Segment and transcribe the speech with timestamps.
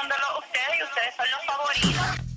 [0.00, 2.29] escuchándolos ustedes y ustedes son los favoritos.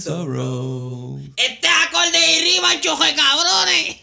[0.00, 1.20] Sorrow.
[1.36, 3.96] Este acorde y rima, choje cabrones.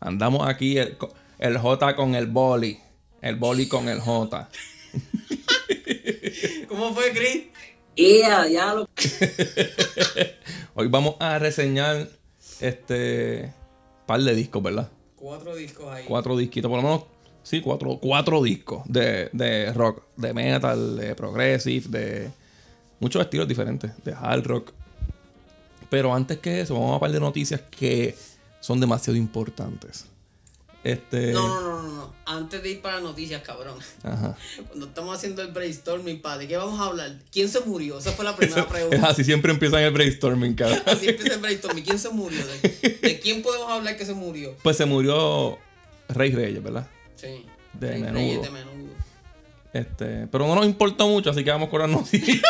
[0.00, 2.78] Andamos aquí el J con el boli.
[3.20, 4.48] El boli con el J.
[6.68, 7.44] ¿Cómo fue, Chris?
[7.94, 8.88] Yeah, ya lo.
[10.74, 12.08] Hoy vamos a reseñar
[12.60, 13.52] este
[14.06, 14.88] par de discos, ¿verdad?
[15.16, 16.04] Cuatro discos ahí.
[16.06, 17.04] Cuatro disquitos, por lo menos,
[17.42, 22.30] sí, cuatro, cuatro discos de, de rock, de metal, de progressive, de
[23.00, 24.72] muchos estilos diferentes, de hard rock.
[25.90, 28.16] Pero antes que eso, vamos a par de noticias que
[28.60, 30.06] son demasiado importantes.
[30.84, 31.32] Este.
[31.32, 32.14] No, no, no, no, no.
[32.24, 33.78] Antes de ir para noticias, cabrón.
[34.02, 34.36] Ajá.
[34.68, 37.16] Cuando estamos haciendo el brainstorming, pa, ¿de qué vamos a hablar?
[37.32, 37.98] ¿Quién se murió?
[37.98, 39.06] Esa fue la primera Es pregunta.
[39.08, 40.82] así, siempre empiezan el brainstorming, cabrón.
[40.86, 41.84] Así empieza el brainstorming.
[41.84, 42.38] ¿Quién se murió?
[42.46, 44.54] ¿De, de quién podemos hablar que se murió?
[44.62, 45.58] Pues se murió
[46.08, 46.86] Rey Reyes, ¿verdad?
[47.16, 47.44] Sí.
[47.72, 48.14] De Rey menudo.
[48.14, 48.88] Reyes de menudo.
[49.72, 52.42] Este, pero no nos importó mucho, así que vamos con las noticias.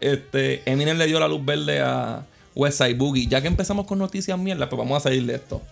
[0.00, 2.24] Este, Eminem le dio la luz verde a
[2.54, 3.26] West Side Boogie.
[3.26, 5.62] Ya que empezamos con noticias mierda, pues vamos a salir de esto.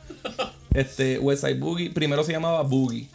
[0.75, 3.09] Este, West Side Boogie, primero se llamaba Boogie.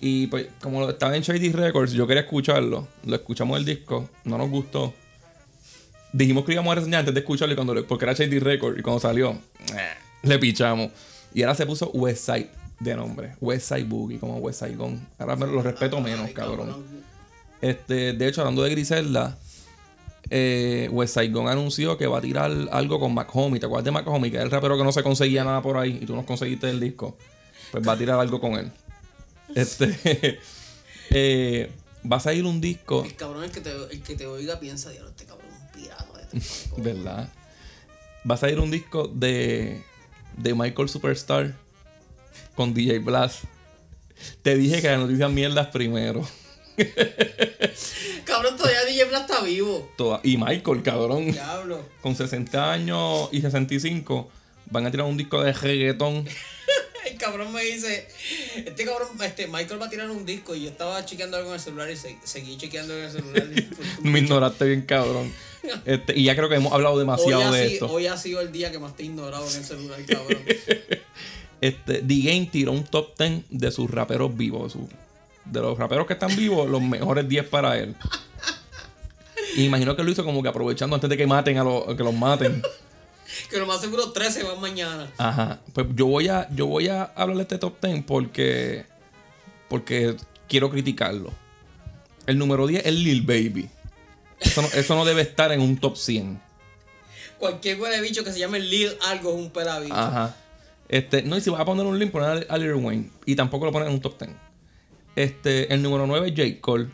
[0.00, 2.86] Y pues, como lo- estaba en Shady Records, yo quería escucharlo.
[3.04, 4.94] Lo escuchamos el disco, no nos gustó.
[6.12, 8.78] Dijimos que íbamos a reseñar antes de escucharlo y cuando le- porque era Shady Records
[8.78, 9.38] y cuando salió, eh,
[10.22, 10.90] le pichamos.
[11.34, 12.48] Y ahora se puso West Side
[12.80, 13.34] de nombre.
[13.40, 15.06] West Side Boogie, como West Side Gun.
[15.18, 16.76] Ahora me lo respeto menos, cabrón.
[17.60, 19.36] Este, de hecho, hablando de Griselda,
[20.30, 23.60] eh, West Gun anunció que va a tirar algo con Mac Homie.
[23.60, 24.30] ¿Te acuerdas de Mac Homie?
[24.30, 26.68] Que es el rapero que no se conseguía nada por ahí y tú nos conseguiste
[26.68, 27.16] el disco.
[27.70, 28.70] Pues va a tirar algo con él.
[29.54, 30.38] Este,
[31.10, 31.70] eh,
[32.10, 34.90] va a salir un disco, El cabrón, el que te, el que te oiga piensa,
[34.90, 36.04] diablo, este cabrón es un pirata.
[36.32, 36.84] Este cabrón".
[36.84, 37.32] ¿verdad?
[38.30, 39.82] Va a salir un disco de,
[40.36, 41.54] de Michael Superstar
[42.54, 43.44] con DJ Blast.
[44.42, 46.26] Te dije que las noticias mierdas primero.
[48.24, 49.90] Cabrón, todavía DJ Blas está vivo.
[49.96, 51.30] Toda- y Michael, cabrón.
[51.32, 51.84] Diablo.
[52.00, 54.28] con 60 años y 65
[54.70, 56.26] van a tirar un disco de reggaetón.
[57.06, 58.06] El cabrón me dice,
[58.56, 61.54] este cabrón, este Michael va a tirar un disco y yo estaba chequeando algo en
[61.54, 63.46] el celular y se- seguí chequeando en el celular.
[64.02, 65.32] Me ignoraste bien, cabrón.
[65.86, 67.92] Este, y ya creo que hemos hablado demasiado ha de sido, esto.
[67.96, 70.42] hoy ha sido el día que más te he ignorado en el celular, cabrón.
[71.60, 74.76] Este, The Game tiró un top 10 de sus raperos vivos.
[75.50, 77.94] De los raperos que están vivos, los mejores 10 para él.
[79.56, 82.04] Y imagino que lo hizo como que aprovechando antes de que maten a los, que
[82.04, 82.62] los maten.
[83.50, 85.10] que lo más seguro 13 van mañana.
[85.18, 85.60] Ajá.
[85.72, 88.86] Pues yo voy a, yo voy a hablar de este top 10 porque,
[89.68, 90.16] porque
[90.48, 91.32] quiero criticarlo.
[92.26, 93.70] El número 10 es Lil Baby.
[94.40, 96.40] Eso no, eso no debe estar en un top 100.
[97.38, 99.94] Cualquier huele bicho que se llame Lil algo es un pelabicho.
[99.94, 100.36] Ajá.
[100.88, 103.10] Este, no, y si vas a poner un link, poner a Lil Wayne.
[103.26, 104.30] Y tampoco lo ponen en un top 10.
[105.18, 106.60] Este, el número 9 es J.
[106.60, 106.86] Cole.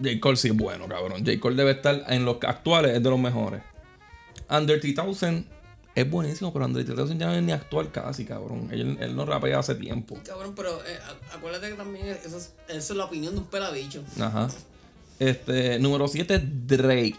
[0.00, 0.20] J.
[0.20, 1.24] Cole sí es bueno, cabrón.
[1.26, 1.40] J.
[1.40, 3.62] Cole debe estar en los actuales, es de los mejores.
[4.48, 5.44] Under 3000
[5.96, 8.68] es buenísimo, pero Under 3000 ya no es ni actual casi, cabrón.
[8.70, 10.16] Él, él no rapea hace tiempo.
[10.24, 11.00] Cabrón, pero eh,
[11.34, 12.38] acuérdate que también eso
[12.68, 14.04] es, la opinión de un pelabicho.
[14.20, 14.50] Ajá.
[15.18, 17.18] Este, número 7 es Drake.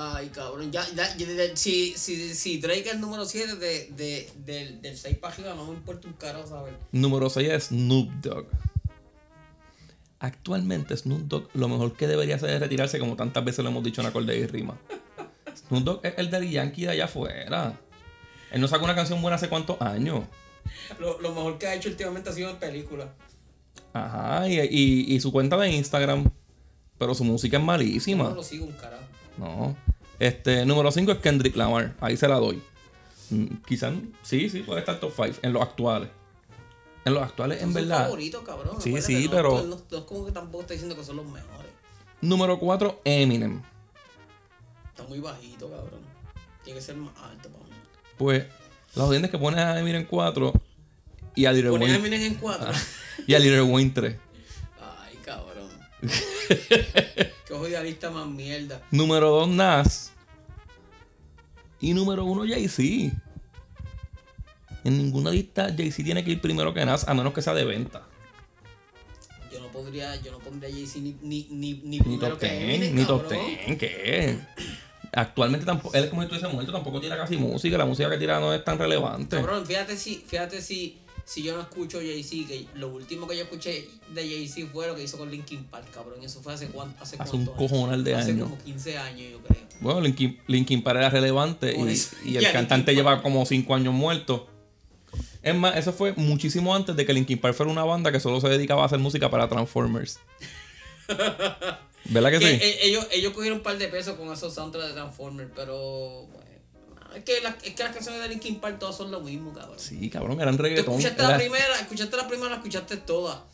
[0.00, 1.08] Ay, cabrón, ya, ya,
[1.56, 5.54] si, si, si Drake es el número 7 de, de, del, del 6 para arriba,
[5.54, 6.74] no me importa un carajo saber.
[6.92, 8.46] Número 6 es Snoop Dogg.
[10.20, 13.84] Actualmente Snoop Dogg lo mejor que debería hacer es retirarse como tantas veces lo hemos
[13.84, 14.76] dicho en acorde y rima.
[15.68, 17.78] Snoop Dogg es el Daddy Yankee de allá afuera.
[18.52, 20.24] Él no sacó una canción buena hace cuántos años.
[20.98, 23.08] Lo, lo mejor que ha hecho últimamente ha sido en películas.
[23.92, 26.30] Ajá, y, y- y su cuenta de Instagram.
[26.98, 28.30] Pero su música es No malísima.
[28.30, 29.02] lo sigo un carajo.
[29.38, 29.76] No.
[30.18, 31.94] Este, número 5 es Kendrick Lamar.
[32.00, 32.60] Ahí se la doy.
[33.30, 33.92] Mm, Quizás,
[34.22, 36.08] sí, sí, puede estar top 5 en los actuales.
[37.04, 38.04] En los actuales, en Son verdad.
[38.04, 38.80] favoritos, cabrón.
[38.80, 41.70] Sí, sí, no, pero- No, es como que tampoco está diciendo que son los mejores.
[42.20, 43.62] Número 4, Eminem.
[44.88, 46.00] Está muy bajito, cabrón.
[46.64, 47.70] Tiene que ser más alto para mí.
[48.18, 48.44] Pues,
[48.94, 50.52] la jodienda es que pones a Eminem 4
[51.36, 52.68] y a Lil Pones a Wayne, Eminem en 4.
[53.26, 54.16] y a Lil Wayne 3.
[56.48, 58.82] Qué jodida lista más mierda.
[58.90, 60.12] Número 2, Nas.
[61.80, 63.16] Y número uno, Jay-Z.
[64.84, 67.64] En ninguna lista Jay-Z tiene que ir primero que Nas, a menos que sea de
[67.64, 68.06] venta.
[69.52, 72.48] Yo no podría, yo no pondría Jay-Z ni, ni, ni, ni Ni primero top que
[72.48, 73.28] 10, Eminem, ni top.
[73.30, 74.38] 10, ¿qué?
[75.12, 78.38] Actualmente tampoco, él como si estuviese muerto, tampoco tira casi música, la música que tira
[78.40, 79.36] no es tan relevante.
[79.36, 80.98] Cabrón, fíjate si, fíjate si,
[81.28, 84.96] si yo no escucho Jay-Z, que lo último que yo escuché de Jay-Z fue lo
[84.96, 86.24] que hizo con Linkin Park, cabrón.
[86.24, 88.48] Eso fue hace cuánto, hace, Hace un cojonal de hace años.
[88.48, 89.62] como 15 años, yo creo.
[89.80, 91.76] Bueno, Linkin, Linkin Park era relevante
[92.24, 94.48] y, el cantante Linkin lleva como 5 años muerto.
[95.42, 98.40] Es más, eso fue muchísimo antes de que Linkin Park fuera una banda que solo
[98.40, 100.20] se dedicaba a hacer música para Transformers.
[102.06, 102.58] ¿Verdad que Que, sí?
[102.64, 106.26] eh, ellos, ellos cogieron un par de pesos con esos soundtracks de Transformers, pero.
[106.32, 106.47] bueno,
[107.14, 109.78] es, que las, es que las canciones de Linkin Park todas son lo mismo, cabrón.
[109.78, 110.94] Sí, cabrón, eran Tú reggaetón.
[110.94, 113.44] escuchaste era- la primera, escuchaste la primera, la escuchaste toda.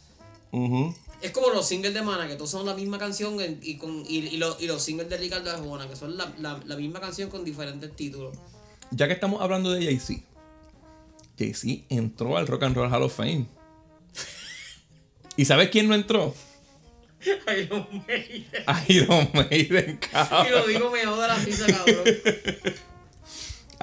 [0.52, 0.94] Ujú.
[1.22, 4.04] Es como los singles de Mana, que todos son la misma canción en- y, con,
[4.06, 7.00] y, y los, y los singles de Ricardo Arjona, que son la, la, la misma
[7.00, 8.36] canción con diferentes títulos.
[8.90, 10.20] Ya que estamos hablando de Jay-Z,
[11.38, 13.46] Jay-Z entró al Rock and Roll Hall of Fame.
[15.36, 16.34] ¿Y sabes quién no entró?
[17.58, 18.46] Iron Maiden.
[18.88, 20.50] Iron Maiden, Y cabrón.
[20.52, 22.04] lo digo me joda la risa, cabrón.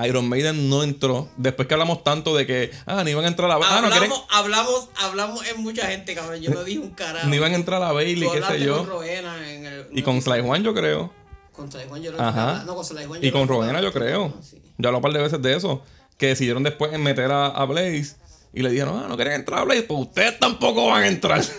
[0.05, 1.29] Iron Maiden no entró.
[1.37, 3.87] Después que hablamos tanto de que, ah, no iban a entrar a la ah, no,
[3.87, 6.41] hablamos, hablamos, hablamos en mucha gente, cabrón.
[6.41, 7.27] Yo no dije un carajo.
[7.27, 8.77] no iban a entrar a la Bailey, qué sé yo.
[8.79, 11.13] con Rowena en el- Y con Sly Juan, yo creo.
[11.51, 12.63] Con Sly Juan yo creo Ajá.
[12.65, 14.33] No, con Sly Juan yo Y con Rowena, yo creo.
[14.41, 14.61] Sí.
[14.77, 15.83] Yo hablé un par de veces de eso.
[16.17, 18.15] Que decidieron después en meter a, a Blaze.
[18.53, 19.83] Y le dijeron, ah, no quieren entrar a Blaze.
[19.83, 21.43] Pues ustedes tampoco van a entrar.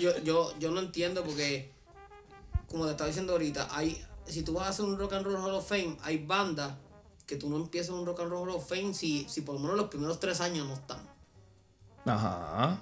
[0.00, 1.70] Yo, yo, yo no entiendo porque,
[2.66, 5.36] como te estaba diciendo ahorita, hay, si tú vas a hacer un Rock and Roll
[5.36, 6.72] Hall of Fame, hay bandas
[7.26, 9.60] que tú no empiezas un Rock and Roll Hall of Fame si, si por lo
[9.60, 11.00] menos los primeros tres años no están.
[12.04, 12.80] Ajá.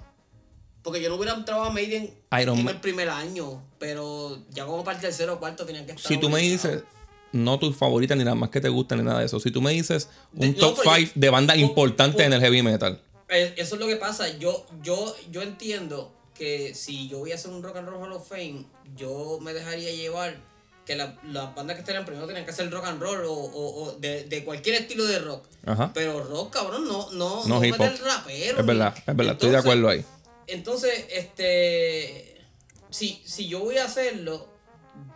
[0.83, 2.11] Porque yo no hubiera entrado a Maiden
[2.41, 5.85] Iron en Ma- el primer año, pero ya como para el tercero o cuarto tenían
[5.85, 6.07] que estar.
[6.11, 6.83] Si tú me dices,
[7.31, 9.39] no tu favorita ni nada más que te gusta ni nada de eso.
[9.39, 12.15] Si tú me dices un De- no, top pero 5 yo- de bandas por- importantes
[12.15, 12.99] por- en el heavy metal.
[13.29, 14.27] Eh, Eso es lo que pasa.
[14.39, 18.13] Yo, yo, yo entiendo que si yo voy a hacer un Rock and Roll Hall
[18.13, 18.65] of Fame,
[18.95, 20.37] yo me dejaría llevar
[20.85, 23.83] que la- las bandas que estarían primero tenían que hacer rock and roll o, o-
[23.83, 25.45] o de, de cualquier estilo de rock.
[25.65, 25.91] Ajá.
[25.93, 27.87] Pero rock, cabrón, no, no, No no, hip hop.
[28.03, 28.59] rapero.
[28.59, 29.33] Es verdad, es verdad.
[29.33, 30.03] Estoy de acuerdo ahí.
[30.47, 32.27] Entonces, este.
[32.89, 34.49] Si, si yo voy a hacerlo,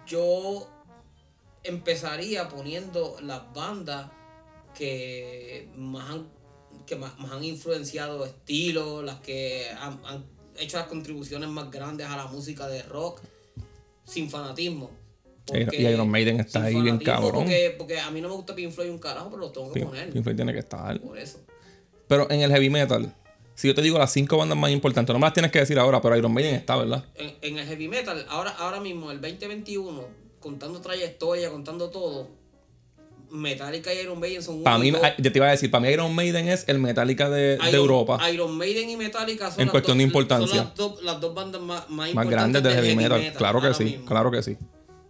[0.07, 0.69] yo
[1.63, 4.12] empezaría poniendo las bandas
[4.77, 6.29] que más han,
[6.85, 10.25] que más, más han influenciado estilos, las que han, han
[10.57, 13.19] hecho las contribuciones más grandes a la música de rock
[14.06, 14.91] sin fanatismo.
[15.53, 17.31] Y Iron Maiden está ahí bien cabrón.
[17.33, 19.80] Porque, porque a mí no me gusta Pink Floyd un carajo, pero lo tengo que
[19.80, 20.09] Pink, poner.
[20.12, 21.00] Pink Floyd tiene que estar.
[21.00, 21.39] Por eso.
[22.07, 23.13] Pero en el heavy metal,
[23.53, 25.77] si yo te digo las cinco bandas más importantes, no me las tienes que decir
[25.77, 27.06] ahora, pero Iron Maiden está, ¿verdad?
[27.15, 30.03] en, en el heavy metal, ahora, ahora mismo, el 2021,
[30.39, 32.27] contando trayectoria, contando todo,
[33.31, 36.13] Metallica y Iron Maiden son Para mí, yo te iba a decir, para mí Iron
[36.13, 38.19] Maiden es el Metallica de, Europa.
[38.31, 40.48] Iron Maiden y Metallica son, En las cuestión dos- de importancia.
[40.48, 43.33] son las, dos, las dos bandas más, más, más importantes grandes del heavy metal.
[43.38, 44.06] Claro que sí, mismo.
[44.06, 44.57] claro que sí.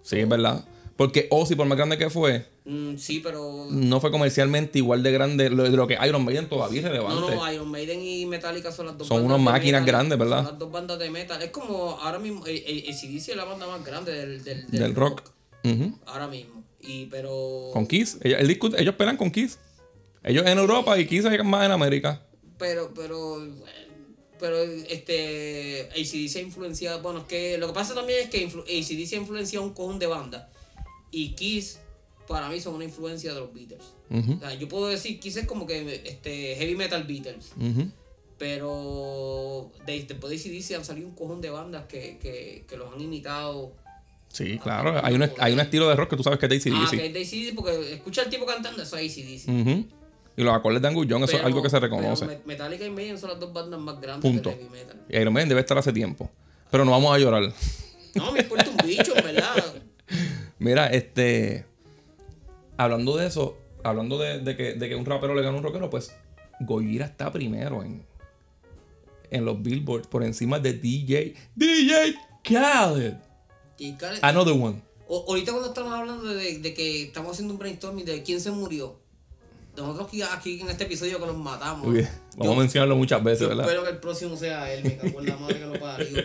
[0.06, 0.63] Sí, es verdad.
[0.96, 3.68] Porque Ozzy, por más grande que fue, Mm, sí, pero.
[3.69, 7.19] no fue comercialmente igual de grande lo, de lo que Iron Maiden todavía es relevante.
[7.36, 10.18] No, no, Iron Maiden y Metallica son las dos Son bandas unas máquinas metal, grandes,
[10.18, 10.38] ¿verdad?
[10.38, 11.42] Son las dos bandas de metal.
[11.42, 15.21] Es como ahora mismo, ACDC es la banda más grande del, del, del del rock.
[16.06, 16.64] Ahora mismo.
[16.80, 17.69] Y pero.
[17.74, 18.18] Con Kiss.
[18.21, 19.57] Ellos, el disco- ellos pelan con Kiss.
[20.24, 22.21] Ellos en Europa y Kiss más en América.
[22.57, 23.45] Pero, pero,
[24.39, 28.63] pero, este, ACDC ha influenciado, bueno, es que lo que pasa también es que influ-
[28.63, 30.45] ACDC ha influenciado un cojón de bandas.
[31.11, 31.80] Y Kiss,
[32.27, 33.83] para mí, son una influencia de los Beatles.
[34.09, 37.51] Ujú, O sea, yo puedo decir, Kiss es como que este, heavy metal Beatles.
[37.59, 37.89] ujú.
[38.37, 42.94] Pero de, después de ACDC han salido un cojón de bandas que, que, que los
[42.94, 43.73] han imitado.
[44.27, 44.99] Sí, claro.
[45.04, 46.97] Hay un, hay un estilo de rock que tú sabes que es de Ah, ACDC.
[46.99, 49.47] que es de ACDC, porque escucha al tipo cantando, eso es ACDC.
[49.49, 49.85] Ujú.
[50.37, 52.25] Y los acordes de Angus Young, eso es algo que se reconoce.
[52.25, 54.49] Me- Metallica y Maiden son las dos bandas más grandes Punto.
[54.49, 55.01] del heavy metal.
[55.09, 56.30] Y Iron Maiden debe estar hace tiempo.
[56.71, 57.44] Pero no vamos a llorar.
[58.15, 59.73] No, me importa un bicho, en verdad.
[60.59, 61.65] Mira, este.
[62.77, 65.63] Hablando de eso, hablando de, de que, de que un rapero le gana a un
[65.63, 66.13] rockero, pues
[66.59, 68.06] Gojira está primero en,
[69.31, 71.35] en los billboards por encima de DJ.
[71.56, 73.13] DJ Khaled.
[74.21, 74.81] Another one.
[75.07, 78.51] o- ahorita cuando estamos hablando de, de que estamos haciendo un brainstorming de quién se
[78.51, 78.99] murió,
[79.78, 81.94] nosotros aquí, en este episodio que nos matamos.
[81.96, 82.04] Yo-
[82.38, 83.66] vamos a mencionarlo muchas veces, yo ¿verdad?
[83.66, 86.18] espero que el próximo sea él, me cago en la madre que lo parió.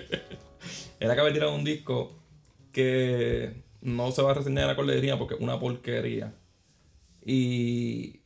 [1.01, 2.19] Él acaba de tirar un disco
[2.73, 6.35] que no se va a reseñar en la cordería porque es una porquería.
[7.25, 8.21] Y,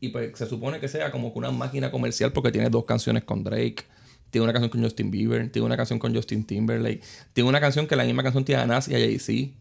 [0.00, 3.24] y pues se supone que sea como que una máquina comercial porque tiene dos canciones
[3.24, 3.84] con Drake.
[4.30, 7.00] Tiene una canción con Justin Bieber, tiene una canción con Justin Timberlake,
[7.32, 9.54] tiene una canción que la misma canción tiene a Nas y a Jay-Z.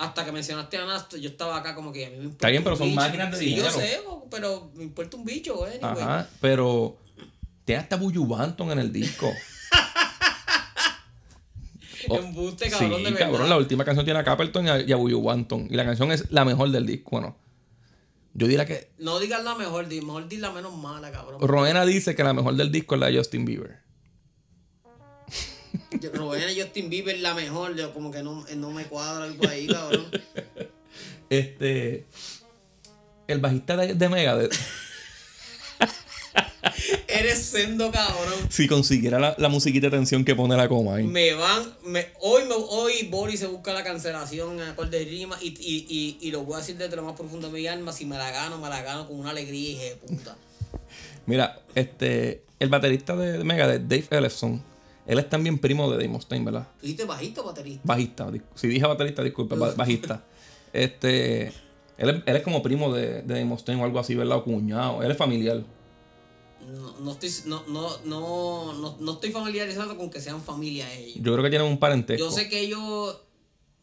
[0.00, 2.46] Hasta que mencionaste a Nasto, yo estaba acá como que a mí me importa.
[2.46, 3.66] Está bien, pero son máquinas de sí, dinero.
[3.66, 5.74] yo sé, pero me importa un bicho, güey.
[5.82, 6.02] anyway.
[6.02, 6.96] Ajá, pero
[7.66, 9.30] tiene hasta Buju Banton en el disco.
[12.08, 13.26] Oh, Embuste, cabrón, sí, de verdad.
[13.30, 15.68] cabrón, la última canción tiene a Capleton y a, y a Buju Banton.
[15.70, 17.10] Y la canción es la mejor del disco.
[17.12, 17.36] Bueno,
[18.32, 21.42] yo diría que No digas la mejor, di, mejor di la menos mala, cabrón.
[21.46, 23.80] Roena dice que la mejor del disco es la de Justin Bieber.
[26.08, 29.66] Rubén y Justin Bieber la mejor, yo como que no, no me cuadra algo ahí,
[29.66, 30.06] cabrón.
[31.30, 32.06] Este.
[33.28, 34.52] El bajista de, de Megadeth,
[37.06, 38.34] Eres sendo, cabrón.
[38.48, 41.04] si consiguiera la, la musiquita de tensión que pone la coma ahí.
[41.04, 45.38] Me van, me, hoy, me, hoy Boris se busca la cancelación en acorde de rima
[45.40, 47.92] y, y, y, y lo voy a decir desde lo más profundo de mi alma.
[47.92, 50.36] Si me la gano, me la gano con una alegría y de puta.
[51.26, 52.42] Mira, este.
[52.58, 54.62] El baterista de Megadeth, Dave Ellefson,
[55.06, 56.68] él es también primo de Dave Mustaine, ¿verdad?
[56.78, 57.82] ¿Tú dijiste bajito o baterista?
[57.84, 58.30] Bajista.
[58.54, 60.24] Si dije baterista, disculpa, ba- bajista.
[60.72, 61.48] Este.
[61.98, 64.38] Él es, él es como primo de, de Dave Mustaine o algo así, ¿verdad?
[64.38, 65.02] O cuñado.
[65.02, 65.62] Él es familiar.
[66.72, 71.16] No, no, estoy, no, no, no, no, no estoy familiarizado con que sean familia ellos.
[71.16, 72.24] Yo creo que tienen un parentesco.
[72.24, 73.20] Yo sé que ellos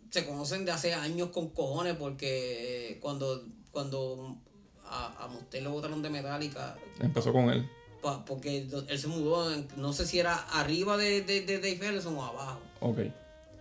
[0.09, 4.37] se conocen de hace años con cojones porque cuando, cuando
[4.85, 7.67] a, a Mustaine lo botaron de Metallica, Empezó con él.
[8.07, 12.15] Pa- porque él se mudó, no sé si era arriba de, de, de Dave Ellison
[12.15, 12.59] o abajo.
[12.79, 12.99] Ok.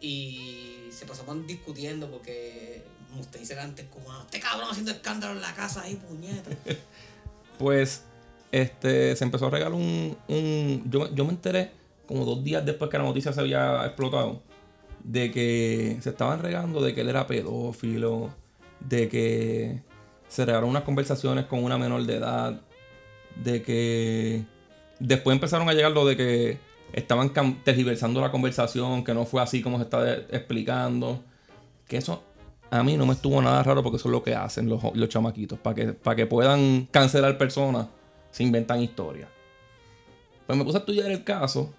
[0.00, 2.82] Y se pasaban discutiendo porque
[3.14, 6.50] Mustaine se la antes como, este cabrón haciendo escándalo en la casa ahí, puñeta.
[7.58, 8.02] Pues,
[8.52, 11.70] este, se empezó a regalar un, un yo, yo me enteré
[12.06, 14.42] como dos días después que la noticia se había explotado,
[15.02, 18.28] de que se estaban regando de que él era pedófilo,
[18.80, 19.80] de que
[20.28, 22.60] se regalaron unas conversaciones con una menor de edad,
[23.43, 24.45] de que
[24.99, 26.59] después empezaron a llegar lo de que
[26.93, 31.23] estaban tergiversando la conversación, que no fue así como se está explicando,
[31.87, 32.23] que eso
[32.71, 35.09] a mí no me estuvo nada raro porque eso es lo que hacen los, los
[35.09, 37.87] chamaquitos, para que, para que puedan cancelar personas,
[38.31, 39.28] se inventan historias.
[40.47, 41.73] Pues me puse a estudiar el caso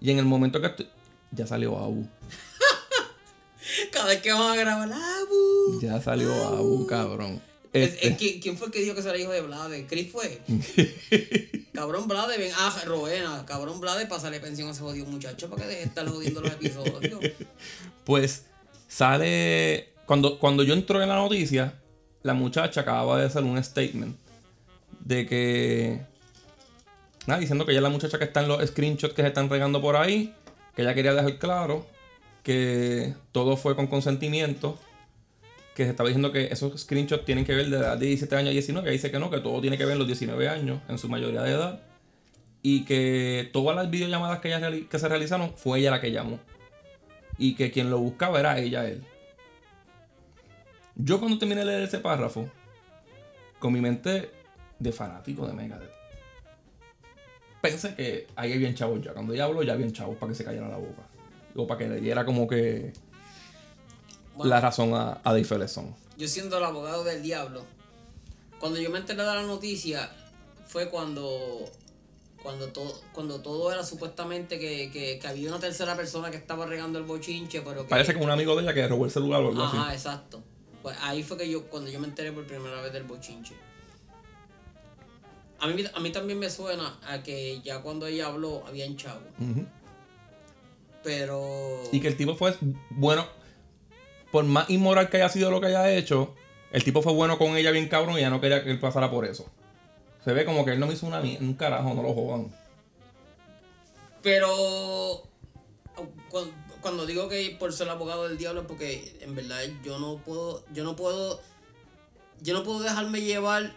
[0.00, 0.88] y en el momento que
[1.30, 2.06] ya salió Abu.
[3.92, 5.80] Cada vez que vamos a grabar, ¡Abu!
[5.80, 7.40] Ya salió Abu, cabrón.
[7.84, 9.86] Es- Este, es que- ¿Quién fue el que dijo que era hijo de Blade?
[9.86, 10.40] ¿Chris fue?
[11.72, 15.68] cabrón Blade, ven, ah, Rowena, cabrón Blade, pásale pensión a ese jodido muchacho para que
[15.68, 17.20] deje de estar jodiendo los episodios.
[18.04, 18.44] Pues
[18.88, 19.88] sale.
[20.06, 21.74] Cuando, cuando yo entré en la noticia,
[22.22, 24.16] la muchacha acababa de hacer un statement
[25.00, 26.00] de que.
[27.26, 29.50] Nada, diciendo que ella es la muchacha que está en los screenshots que se están
[29.50, 30.32] regando por ahí.
[30.76, 31.86] Que ella quería dejar claro
[32.44, 34.78] que todo fue con consentimiento.
[35.76, 38.48] Que se estaba diciendo que esos screenshots tienen que ver de edad de 17 años
[38.48, 38.88] a 19.
[38.88, 41.08] Ella dice que no, que todo tiene que ver en los 19 años, en su
[41.08, 41.82] mayoría de edad.
[42.62, 46.40] Y que todas las videollamadas que, ella que se realizaron fue ella la que llamó
[47.38, 49.04] y que quien lo buscaba era ella, él.
[50.94, 52.50] Yo cuando terminé de leer ese párrafo,
[53.58, 54.30] con mi mente
[54.78, 55.90] de fanático de Megadeth,
[57.60, 59.12] pensé que ahí habían chavos ya.
[59.12, 61.02] Cuando ella habló, ya habían chavos para que se callara la boca.
[61.54, 62.92] O para que le diera como que
[64.36, 65.44] Bueno, la razón a, a Dave
[66.18, 67.64] yo siendo el abogado del diablo,
[68.58, 70.10] cuando yo me enteré de la noticia,
[70.66, 71.70] fue cuando
[72.42, 76.64] cuando todo cuando todo era supuestamente que, que, que había una tercera persona que estaba
[76.64, 77.88] regando el bochinche, pero que...
[77.88, 79.96] Parece que un amigo de ella que robó el celular o algo Ajá, así.
[79.96, 80.42] exacto.
[80.82, 83.54] Pues ahí fue que yo, cuando yo me enteré por primera vez del bochinche.
[85.58, 89.22] A mí, a mí también me suena a que ya cuando ella habló habían chavo.
[91.02, 91.82] Pero.
[91.92, 92.54] Y que el tipo fue
[92.90, 93.26] bueno,
[94.36, 96.34] por más inmoral que haya sido lo que haya hecho,
[96.70, 99.10] el tipo fue bueno con ella bien cabrón y ella no quería que él pasara
[99.10, 99.46] por eso.
[100.26, 102.54] Se ve como que él no me hizo una, un carajo, no lo jodan.
[104.22, 105.22] Pero.
[106.30, 106.50] cu-
[106.82, 110.64] Cuando digo que por ser abogado del diablo es porque en verdad yo no puedo.
[110.74, 111.40] Yo no puedo.
[112.42, 113.72] Yo no puedo dejarme llevar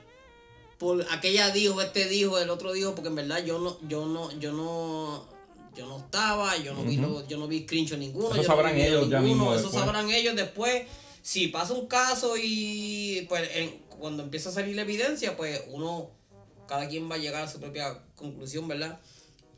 [0.78, 4.30] por aquella dijo, este dijo, el otro dijo, porque en verdad yo no, yo no,
[4.40, 5.26] yo no,
[5.76, 8.48] yo no estaba, yo no vi lo- yo no vi screenshot ninguno, Eso yo no
[8.48, 9.84] sabrán video ellos ya ninguno, mismo eso después.
[9.86, 10.84] sabrán ellos después.
[11.22, 16.10] Si pasa un caso y pues en- cuando empieza a salir la evidencia, pues uno,
[16.68, 19.00] cada quien va a llegar a su propia conclusión, ¿verdad?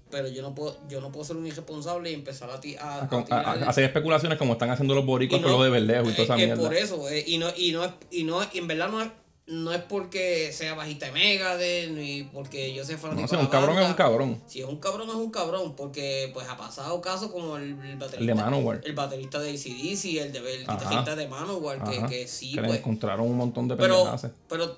[0.10, 3.04] Pero yo no puedo, yo no puedo ser un irresponsable y empezar a, ti- a,
[3.04, 5.48] A, con- a- a- tirar- a hacer especulaciones como están haciendo los y boricuas no-
[5.48, 6.64] con lo de verdejo y toda eh, esa que mierda.
[6.64, 9.08] por eso, eh, y no, y no es, y no, y en verdad no es,
[9.48, 13.42] no es porque sea bajista de Megadeth, ni porque yo sea fanático No, si de
[13.42, 14.44] un cabrón es un cabrón.
[14.48, 17.98] Si es un cabrón, es un cabrón, porque pues ha pasado casos como el, el
[17.98, 18.20] baterista.
[18.20, 18.82] El de Manowar.
[18.84, 22.68] El baterista de ACDC, el de el guitarrista de Manowar, que, que sí, que le
[22.68, 22.80] pues.
[22.80, 24.16] encontraron un montón de Pero,
[24.48, 24.78] pero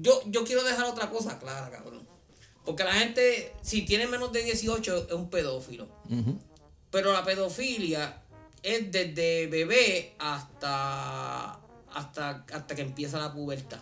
[0.00, 2.08] yo, yo quiero dejar otra cosa clara, cabrón.
[2.64, 5.88] Porque la gente, si tiene menos de 18, es un pedófilo.
[6.90, 8.22] Pero la pedofilia
[8.62, 11.59] es desde bebé hasta
[11.94, 13.80] hasta hasta que empieza la pubertad.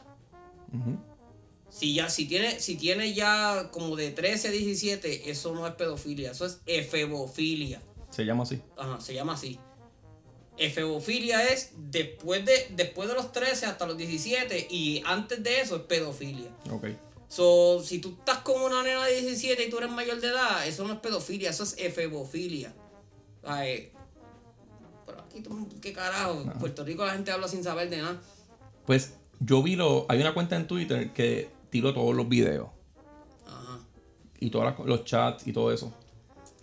[1.71, 5.75] Si ya si tiene si tiene ya como de 13 a 17, eso no es
[5.75, 7.83] pedofilia, eso es efebofilia.
[8.11, 8.61] Se llama así.
[8.77, 9.59] Ajá, se llama así.
[10.57, 15.77] Efebofilia es después de después de los 13 hasta los 17 y antes de eso
[15.77, 16.51] es pedofilia.
[16.71, 16.87] Ok.
[17.29, 20.67] So, si tú estás con una nena de 17 y tú eres mayor de edad,
[20.67, 22.75] eso no es pedofilia, eso es efebofilia.
[23.45, 23.93] Ay,
[25.41, 26.43] aquí, ¿qué carajo?
[26.43, 28.21] En Puerto Rico la gente habla sin saber de nada.
[28.87, 30.07] Pues yo vi lo.
[30.09, 32.69] Hay una cuenta en Twitter que tiró todos los videos.
[33.47, 33.81] Ajá.
[34.41, 35.93] y todos los chats y todo eso.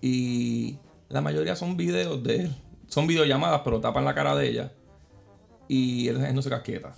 [0.02, 0.78] Y
[1.10, 2.56] la mayoría son videos de él.
[2.88, 4.74] Son videollamadas, pero tapan la cara de ella.
[5.68, 6.96] Y él no se casqueta.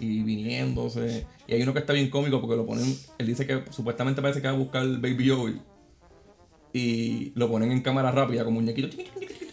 [0.00, 1.26] Y viniéndose.
[1.46, 2.96] Y hay uno que está bien cómico porque lo ponen.
[3.18, 5.60] Él dice que supuestamente parece que va a buscar el Baby Joey.
[6.72, 8.96] Y lo ponen en cámara rápida, como muñequito.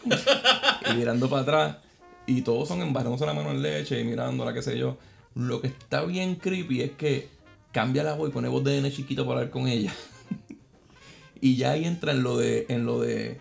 [0.92, 1.78] Y mirando para atrás.
[2.28, 4.98] Y todos son embarrándose la mano en leche y mirándola, qué sé yo.
[5.36, 7.30] Lo que está bien creepy es que
[7.72, 9.94] cambia la voz y pone voz de nene chiquito para hablar con ella.
[11.42, 12.66] y ya ahí entra en lo de.
[12.70, 13.40] en lo de.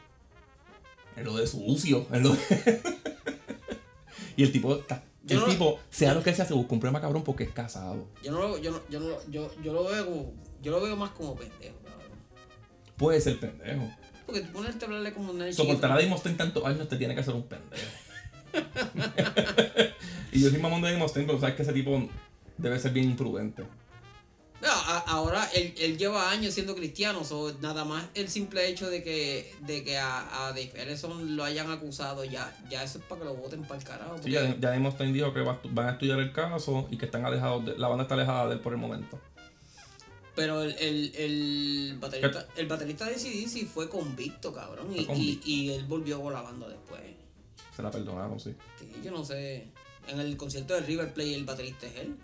[1.17, 2.07] en lo de sucio.
[2.13, 2.83] En lo de-
[4.37, 5.03] y el tipo está.
[5.25, 7.51] Yo el no- tipo, sea lo que sea, se busca un problema cabrón porque es
[7.51, 8.07] casado.
[8.23, 10.97] Yo no lo, yo no, yo no, yo, yo lo veo como- yo lo veo
[10.97, 12.19] más como pendejo, cabrón.
[12.99, 13.89] Puede ser pendejo.
[14.35, 15.69] Porque tú ponerte a hablarle como un nene chiquito.
[15.69, 17.85] Soportar a Demosthenes tantos años te tiene que hacer un pendejo.
[20.33, 22.09] y yo soy mamón de Demosthenes, pero sabes que ese tipo
[22.59, 23.63] debe ser bien imprudente.
[24.61, 28.91] No, a- ahora él, él lleva años siendo cristiano, so, nada más el simple hecho
[28.91, 33.05] de que, de que a, a Dave Ellison lo hayan acusado, ya, ya eso es
[33.05, 34.17] para que lo voten para el carajo.
[34.21, 37.67] Sí, ya, ya dijo que va van a estudiar el caso y que están alejados
[37.67, 39.21] de, la banda está alejada de él por el momento.
[40.35, 44.89] Pero el, el, el baterista, el baterista de CDC fue convicto, cabrón.
[44.93, 45.49] Y, convicto.
[45.49, 47.01] y, y él volvió con la banda después.
[47.75, 48.55] Se la perdonaron, sí.
[48.79, 49.69] Sí, yo no sé.
[50.09, 52.17] En el concierto de River Plate el baterista es él.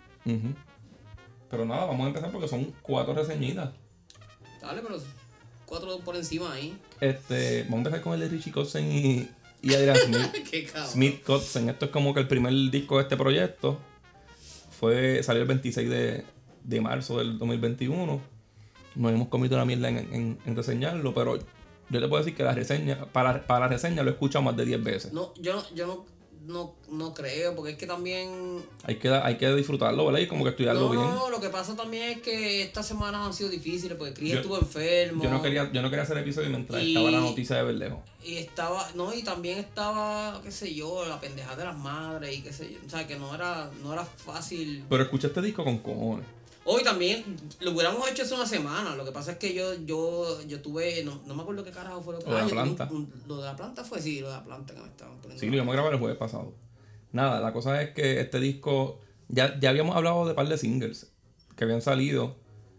[1.49, 3.71] Pero nada, vamos a empezar porque son cuatro reseñitas.
[4.61, 5.01] Dale, pero
[5.65, 6.77] cuatro por encima ahí.
[6.99, 9.27] Este, vamos a empezar con el de Richie Kotzen y,
[9.61, 10.49] y Adrian Smith.
[10.49, 10.69] Qué.
[10.85, 13.79] Smith Kotzen, esto es como que el primer disco de este proyecto.
[14.79, 16.25] Fue, salió el 26 de,
[16.63, 18.21] de marzo del 2021.
[18.95, 22.43] Nos hemos comido una mierda en, en- en reseñarlo, pero yo te puedo decir que
[22.43, 25.13] la reseña, para, para la reseña lo he escuchado más de 10 veces.
[25.13, 26.05] No, yo, no- yo no,
[26.47, 28.29] no, no creo, porque es que también
[28.83, 30.19] Hay que, hay que disfrutarlo, ¿verdad?
[30.21, 31.03] Y como que estudiarlo No, bien.
[31.03, 34.39] no, lo que pasa también es que estas semanas han sido difíciles porque Chris Yo-
[34.39, 35.23] estuvo enfermo.
[35.23, 38.01] Yo no quería, yo no quería hacer episodio mientras Y- estaba la noticia de Verdejo.
[38.25, 42.41] Y estaba, no, y también estaba, qué sé yo, la pendejada de las madres y
[42.41, 42.79] qué sé yo.
[42.85, 44.83] O sea, que no era, no era fácil.
[44.89, 46.25] Pero escuché este disco con cojones.
[46.63, 47.23] Hoy también
[47.59, 48.95] lo hubiéramos hecho hace una semana.
[48.95, 52.01] Lo que pasa es que yo, yo, yo tuve, no, no me acuerdo qué carajo
[52.01, 52.87] fue lo que Lo de la un- planta.
[52.91, 55.39] un- lo de la planta fue sí, lo de la planta que me estaban poniendo.
[55.39, 56.53] Sí, lo íbamos a grabar el jueves pasado.
[57.11, 58.99] Nada, la cosa es que este disco.
[59.27, 61.11] Ya, ya habíamos hablado de par de singles
[61.55, 62.35] que habían salido.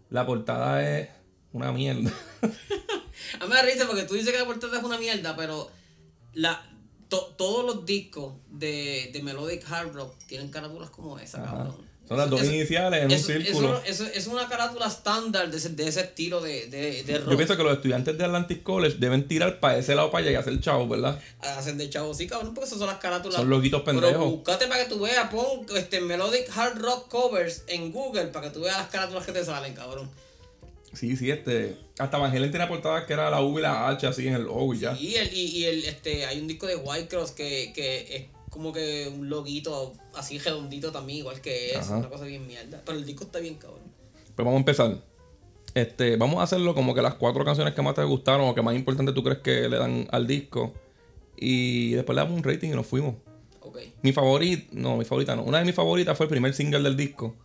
[0.09, 1.09] La portada es
[1.51, 2.11] una mierda.
[3.39, 5.69] A mí me risa porque tú dices que la portada es una mierda, pero
[6.33, 6.63] la,
[7.09, 11.51] to- todos los discos de, de Melodic Hard Rock tienen carátulas como esa, Ajá.
[11.57, 11.92] cabrón.
[12.13, 13.81] Son las dos Eso- iniciales en eso- un círculo.
[13.85, 17.31] Eso, es una carátula estándar de ese, de ese estilo de, de, de rock.
[17.31, 20.31] Yo pienso que los estudiantes de Atlantic College deben tirar para ese lado para allá
[20.31, 21.19] y hacer chavos, ¿verdad?
[21.41, 23.35] Hacen de chavo, sí, cabrón, porque esas son las carátulas.
[23.37, 24.29] Son loguitos Pero pendejos.
[24.31, 28.53] búscate para que tú veas, pon este, Melodic Hard Rock Covers en Google para que
[28.53, 30.09] tú veas las carátulas que te salen, cabrón.
[30.93, 31.75] Sí, sí, este.
[31.97, 34.43] Hasta Van Halen tenía portadas que era la V y la H así en el
[34.43, 34.95] logo y ya.
[34.95, 38.25] Y, el, y, y el, este, hay un disco de White Cross que, que es
[38.53, 41.97] como que un loguito así redondito también, igual que eso, Ajá.
[41.97, 42.83] una cosa bien mierda.
[42.85, 43.81] Pero el disco está bien cabrón.
[44.35, 44.97] Pues vamos a empezar.
[45.73, 48.61] Este, vamos a hacerlo como que las cuatro canciones que más te gustaron o que
[48.61, 50.71] más importante tú crees que le dan al disco.
[51.35, 53.15] Y después le damos un rating y nos fuimos.
[53.59, 53.79] Ok.
[54.03, 55.41] Mi favorita, no, mi favorita no.
[55.41, 57.35] Una de mis favoritas fue el primer single del disco,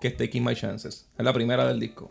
[0.00, 1.06] que es Taking My Chances.
[1.16, 2.10] Es la primera del disco.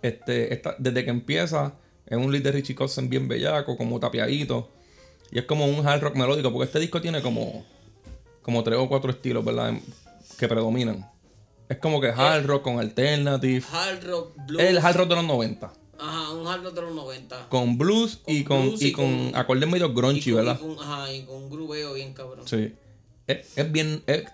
[0.00, 1.74] Este, esta, desde que empieza,
[2.06, 4.70] es un lead de Richie Kotzen bien bellaco, como tapiadito.
[5.32, 7.64] Y es como un hard rock melódico, porque este disco tiene como,
[8.42, 9.74] como tres o cuatro estilos, ¿verdad?
[10.38, 11.10] Que predominan.
[11.68, 13.64] Es como que hard rock con alternative.
[13.72, 14.62] Hard rock, blues.
[14.62, 15.72] Es el hard rock de los 90.
[15.98, 17.48] Ajá, un hard rock de los 90.
[17.48, 20.58] Con blues y Con blues y y con, con- acordes medio grungy, y ¿verdad?
[20.62, 22.46] y ajá, y con un grubeo bien cabrón.
[22.46, 22.74] Sí.
[23.26, 24.02] Es, es bien.
[24.06, 24.24] Es,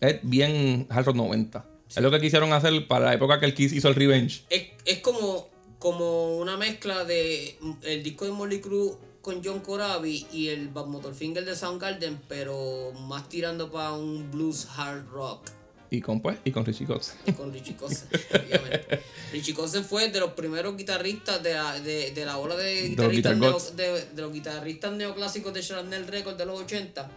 [0.00, 1.64] es bien hard rock 90.
[1.88, 4.42] Es lo que quisieron hacer para la época que el Kiss hizo el Revenge.
[4.50, 5.48] Es, es como,
[5.80, 8.92] como una mezcla de el disco de Molly Cruz
[9.28, 14.66] con John Corabi y el Bad Motorfinger de Soundgarden, pero más tirando para un blues
[14.74, 15.48] hard rock.
[15.90, 17.14] Y con pues, y con Richie Cox.
[17.26, 19.00] y con Richie Kotzen, obviamente.
[19.32, 22.88] Richie Kotzen fue de los primeros guitarristas de la, de, de la ola de los
[22.90, 23.76] guitarristas, Guitar neo- Gods.
[23.76, 27.10] de, de los guitarristas neoclásicos de Channel Records de los 80.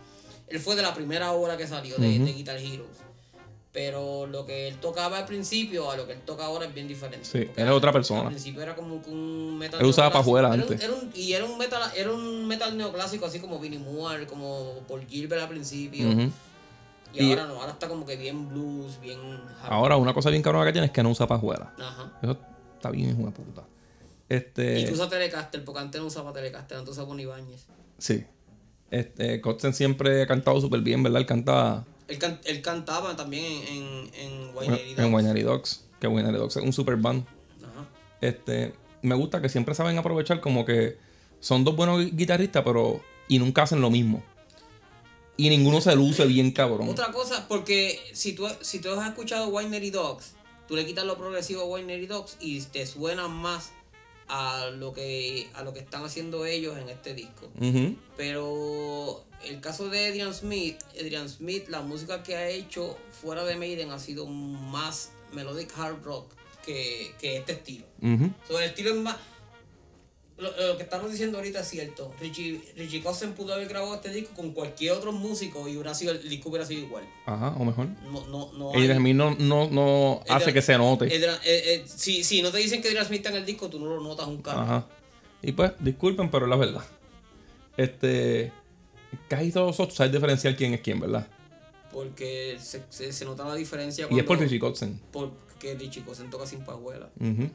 [0.50, 2.90] Él fue de la primera ola que salió de, de Guitar Heroes.
[3.74, 6.90] Pero lo que él tocaba al principio a lo que él toca ahora es bien
[6.90, 7.26] diferente.
[7.26, 8.24] Sí, él es otra persona.
[8.24, 9.80] Al principio era como un metal.
[9.80, 10.82] Él usaba pajuela antes.
[10.82, 14.80] era un- y era un metal, era un metal neoclásico así como Vinnie Moore, como
[14.90, 16.06] Paul Gilbert al principio.
[17.14, 19.20] Y, Y- ahora no, ahora está como que bien blues, bien.
[19.62, 19.72] hard.
[19.72, 21.74] Ahora, una cosa bien cabrona que tiene es que no usa pajuela.
[21.80, 22.12] Ajá.
[22.22, 22.38] Eso
[22.76, 23.64] está bien, hijo de puta.
[24.30, 24.86] Y Este.
[24.86, 27.66] que usa Telecaster, porque antes no usaba Telecaster, antes usaba un Ibáñez.
[27.98, 28.26] Sí.
[28.90, 31.22] Este, Kotzen siempre ha cantado súper bien, ¿verdad?
[31.22, 35.14] Él canta Él, can- él cantaba también en, en, en en, Winery en Dogs.
[35.14, 35.84] Winery Dogs.
[36.00, 37.26] Que Winery Dogs es un super band.
[37.62, 37.88] Ajá.
[38.22, 40.98] Este, me gusta que siempre saben aprovechar como que
[41.40, 43.02] son dos buenos gui- guitarristas, pero.
[43.28, 44.22] Y nunca hacen lo mismo.
[45.38, 46.90] Y ninguno se luce bien cabrón.
[46.90, 50.34] Otra cosa, porque si tú, si tú has escuchado Winery Dogs,
[50.68, 53.72] tú le quitas lo progresivo a Winery Dogs y te suena más
[54.32, 57.52] a lo que a lo que están haciendo ellos en este disco.
[58.16, 63.58] Pero el caso de Adrian Smith, Adrian Smith, la música que ha hecho fuera de
[63.58, 66.34] Maiden ha sido más melodic hard rock
[66.66, 67.86] que, que este estilo.
[68.48, 69.18] So, el estilo es más.
[70.42, 72.12] Lo, lo que estamos diciendo ahorita es cierto.
[72.20, 76.14] Richie, Richie Kotzen pudo haber grabado este disco con cualquier otro músico y hubiera sido,
[76.14, 77.04] el disco hubiera sido igual.
[77.28, 77.88] Ajá, o mejor.
[78.12, 78.72] No, no, no.
[78.74, 81.06] Hay- Smith no, no, no hace que se note.
[81.16, 83.80] Eh, eh, si, si no te dicen que Adrian Smith está en el disco, tú
[83.80, 84.64] no lo notas un carajo.
[84.64, 84.88] Ajá.
[85.44, 86.84] Y pues, disculpen, pero es la verdad.
[87.78, 88.52] Este.
[89.28, 91.28] Casi todos nosotros sabes diferenciar quién es quién, ¿verdad?
[91.92, 95.00] Porque se, se, se nota la diferencia Y es por Richie Kotzen.
[95.12, 97.10] Porque Richie Kotzen toca sin pajuela.
[97.20, 97.50] Ujú.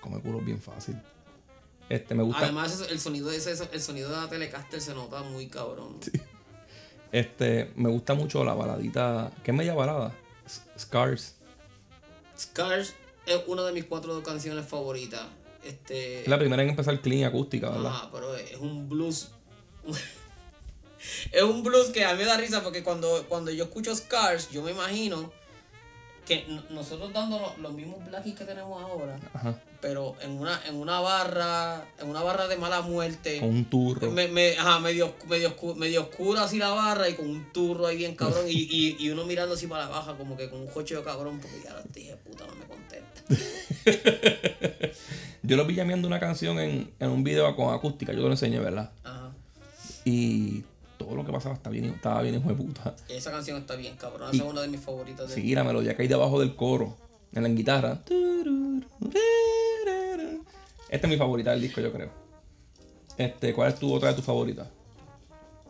[0.00, 0.96] Come culo bien fácil.
[1.88, 2.44] Este, me gusta.
[2.44, 5.98] Además, el sonido, de ese, el sonido de la Telecaster se nota muy cabrón.
[7.12, 9.30] Este, me gusta mucho la baladita.
[9.44, 10.16] ¿Qué es media balada?
[10.78, 11.34] Scars.
[12.38, 12.94] Scars
[13.26, 15.26] es una de mis cuatro canciones favoritas.
[15.62, 16.22] Este.
[16.22, 17.90] Es la primera en empezar clean acústica, ¿verdad?
[17.90, 19.30] Ajá, pero es un blues.
[21.32, 24.50] es un blues que a mí me da risa porque cuando, cuando yo escucho Scars,
[24.50, 25.30] yo me imagino
[26.26, 29.58] que nosotros dándonos los mismos blackies que tenemos ahora, Ajá.
[29.80, 33.40] pero en una, en una barra, en una barra de mala muerte.
[33.40, 34.10] Con un turro.
[34.12, 37.96] Me, me- ajá, medio, medio, medio oscura así la barra y con un turro ahí
[37.96, 40.68] bien cabrón y, y, y uno mirando así para la baja como que con un
[40.68, 43.22] coche de cabrón porque ya la dije puta no me contesta.
[45.42, 48.12] Yo lo vi llameando una canción en, en un video con acústica.
[48.12, 48.92] Yo te lo enseñé, ¿verdad?
[49.02, 49.32] Ajá.
[50.04, 50.62] Y
[51.04, 52.94] todo lo que pasaba estaba bien, estaba bien hijo de puta.
[53.08, 55.96] Esa canción está bien cabrón, esa es una de mis favoritas de Sí, la melodía
[55.96, 56.96] que hay debajo del coro.
[57.32, 58.02] En la guitarra.
[60.90, 62.10] Esta es mi favorita del disco, yo creo.
[63.16, 64.68] Este, ¿cuál es tu otra de tus favoritas?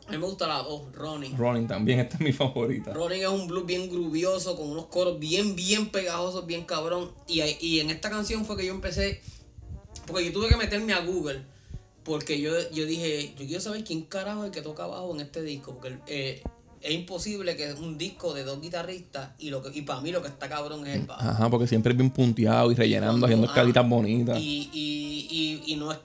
[0.09, 1.33] A mí me gusta la voz, Ronnie.
[1.37, 2.93] Running también, esta es mi favorita.
[2.93, 7.13] Ronnie es un blues bien grubioso, con unos coros bien, bien pegajosos, bien cabrón.
[7.29, 9.23] Y, y en esta canción fue que yo empecé,
[10.07, 11.45] porque yo tuve que meterme a Google,
[12.05, 15.21] porque yo, yo dije, yo quiero saber quién carajo es el que toca bajo en
[15.21, 16.43] este disco, porque eh,
[16.81, 20.11] es imposible que es un disco de dos guitarristas y lo que y para mí
[20.11, 21.21] lo que está cabrón es el bajo.
[21.23, 24.39] Ajá, porque siempre es bien punteado y rellenando, haciendo ah, escalitas bonitas.
[24.41, 25.99] Y, y, y, y no es,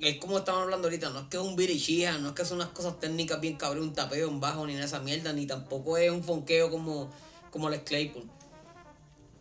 [0.00, 2.56] es como estamos hablando ahorita, no es que es un birichía, no es que son
[2.58, 5.46] unas cosas técnicas bien cabrón, un tapeo, un bajo, ni nada de esa mierda, ni
[5.46, 7.10] tampoco es un fonqueo como,
[7.52, 8.24] como el Claypool.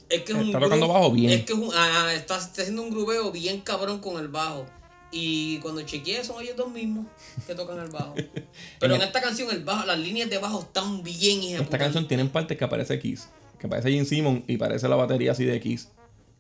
[0.10, 1.32] Es que es Está un tocando groove- bajo bien.
[1.32, 4.66] Es que es un- ah, está, está haciendo un grubeo bien cabrón con el bajo.
[5.12, 7.06] Y cuando chequeé son ellos dos mismos
[7.46, 8.14] que tocan el bajo.
[8.80, 11.78] Pero en esta canción el bajo, las líneas de bajo están bien de Esta puta.
[11.78, 13.30] canción tiene partes que aparece Kiss.
[13.58, 15.90] Que aparece Gene Simon y parece la batería así de Kiss.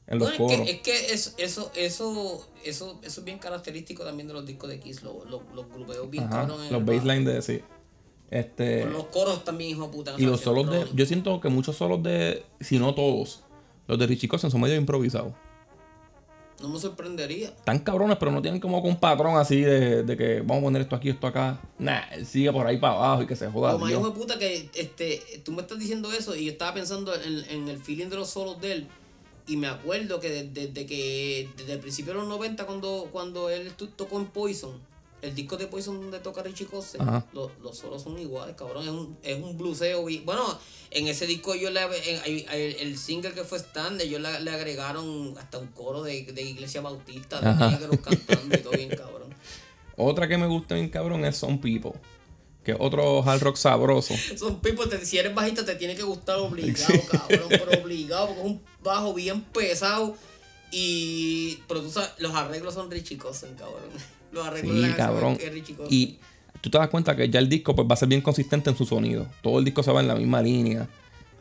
[0.06, 0.65] En los Bueno, es coros.
[0.65, 4.69] que, es que eso, eso, eso, eso, eso es bien característico también de los discos
[4.69, 6.86] de Kiss, los, los, los grupeos bien Ajá, en los el bajo.
[6.86, 7.62] baseline de sí.
[8.30, 8.86] Este.
[8.86, 10.13] Los coros también, hijo de puta.
[10.17, 10.86] Y los solos de.
[10.93, 12.43] Yo siento que muchos solos de.
[12.60, 13.43] Si no todos.
[13.88, 15.34] Los de Richie Kotzen son medio improvisados.
[16.62, 17.50] No me sorprendería.
[17.50, 20.82] Están cabrones, pero no tienen como un patrón así de, de que vamos a poner
[20.82, 21.62] esto aquí, esto acá.
[21.78, 23.74] Nah, él sigue por ahí para abajo y que se joda.
[23.74, 26.74] Lo más hijo de puta que este, tú me estás diciendo eso y yo estaba
[26.74, 28.88] pensando en, en el feeling de los solos de él.
[29.48, 33.50] Y me acuerdo que desde, desde que desde el principio de los 90 cuando, cuando
[33.50, 34.74] él tocó en Poison,
[35.21, 36.67] el disco de Poison donde toca Richie
[36.99, 37.25] Ajá.
[37.34, 38.84] lo- los solos son iguales, cabrón.
[38.84, 40.06] Es un, es un bluseo.
[40.06, 40.60] bien- Bueno,
[40.91, 44.39] en ese disco yo le en- en- el, el single que fue stand, ellos le,
[44.41, 47.71] le agregaron hasta un coro de, de iglesia bautista, de Ajá.
[47.71, 49.34] negros cantando y todo bien cabrón.
[49.95, 51.99] Otra que me gusta bien cabrón es Some People.
[52.63, 54.13] Que es otro hard rock sabroso.
[54.38, 58.41] Son people, te- si eres bajista te tiene que gustar obligado, cabrón, pero obligado, porque
[58.41, 60.15] es un bajo bien pesado
[60.71, 63.89] y pero tú sabes, los arreglos son Richie Kotzen, cabrón.
[64.31, 65.37] Los arreglos de Sí, la cabrón.
[65.51, 65.75] Richie.
[65.89, 66.19] Y
[66.61, 68.77] tú te das cuenta que ya el disco pues va a ser bien consistente en
[68.77, 69.27] su sonido.
[69.41, 70.87] Todo el disco se va en la misma línea.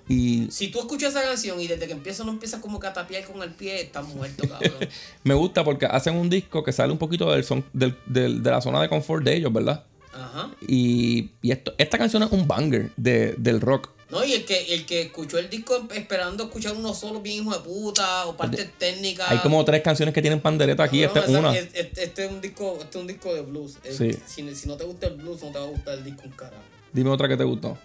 [0.08, 2.92] Y Si tú escuchas esa canción y desde que empieza no empiezas como que a
[2.94, 4.72] con el pie, estás muerto, cabrón.
[5.24, 8.50] me gusta porque hacen un disco que sale un poquito del son, del- del- de
[8.52, 9.84] la zona de confort de ellos, ¿verdad?
[10.14, 10.50] Ajá.
[10.66, 13.90] Y, y esto, esta canción es un banger de, del rock.
[14.08, 17.52] No, y el que, el que escuchó el disco esperando escuchar uno solo bien hijo
[17.52, 19.28] de puta o partes técnicas.
[19.30, 21.58] Hay como tres canciones que tienen pandereta aquí, Cabrón, esta es esa- una.
[21.58, 23.78] es- es- Este es un disco, este es un disco de blues.
[23.82, 24.10] Es- Sí.
[24.26, 26.30] Si, si no te gusta el blues, no te va a gustar el disco un
[26.32, 26.62] carajo.
[26.92, 27.76] Dime otra que te gustó.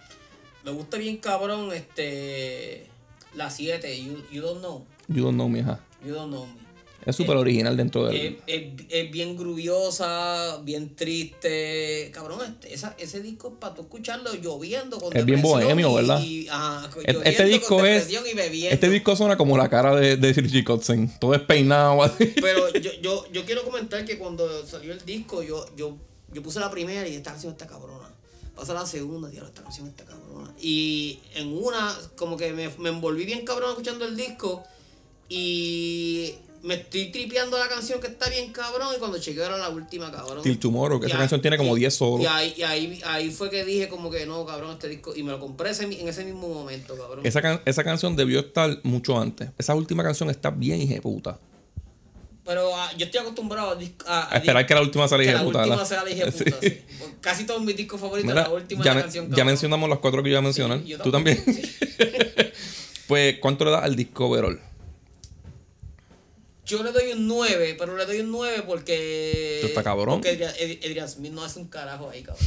[0.63, 2.86] Me gusta bien cabrón este
[3.34, 4.86] la 7, you, you don't know.
[5.07, 5.79] You don't know me, ajá.
[6.05, 6.62] You don't know me.
[7.05, 8.15] Es súper original dentro del.
[8.15, 12.11] Es, es- es bien gruviosa, bien triste.
[12.13, 14.99] Cabrón, este- esa, ese disco para tú escucharlo lloviendo.
[14.99, 16.21] Con Es bien bohemio, ¿verdad?
[16.21, 18.07] y- ajá, Este- este disco con es.
[18.51, 18.67] y.
[18.67, 21.11] Este disco suena como la cara de, de Richie Kotzen.
[21.19, 22.33] Todo despeinado así.
[22.39, 25.97] Pero yo, yo, yo quiero comentar que cuando salió el disco, yo, yo,
[26.33, 28.09] yo puse la primera y esta canción está cabrona.
[28.55, 30.53] Pasa la segunda, diablo, esta canción está cabrona.
[30.61, 34.63] Y en una, como que me, me envolví bien cabrón escuchando el disco.
[35.29, 38.89] Y me estoy tripeando la canción que está bien cabrón.
[38.95, 40.43] Y cuando chequeo era la última, cabrón.
[40.43, 42.21] Till Tomorrow, que Y esa ahí- canción tiene como y- 10 solos.
[42.21, 45.15] Y ahí, y ahí, ahí fue que dije como que no, cabrón, este disco.
[45.15, 47.26] Y me lo compré ese en ese mismo momento, cabrón.
[47.26, 49.50] Esa, can- esa canción debió estar mucho antes.
[49.58, 51.39] Esa última canción está bien hijeputa.
[52.43, 55.24] Pero ah, yo estoy acostumbrado a, dis- a, A esperar que la última sea la
[55.24, 55.86] que la última ¿verdad?
[55.86, 56.43] sea la Sí.
[56.43, 56.58] puta,
[57.21, 59.26] Casi todos mis discos favoritos, Mira, la última ya, la canción.
[59.26, 59.47] ya cabrón.
[59.47, 60.80] mencionamos las cuatro que yo iba a mencionar.
[60.82, 61.38] Sí, yo ¿Tú también?
[61.45, 61.62] Sí.
[63.08, 64.60] pues, ¿cuánto le das al disco overall?
[66.71, 69.55] Yo le doy un 9, pero le doy un 9 porque.
[69.55, 70.21] Esto está cabrón.
[70.21, 70.29] Porque
[70.84, 72.45] Adrian, Smith no hace un carajo ahí, cabrón.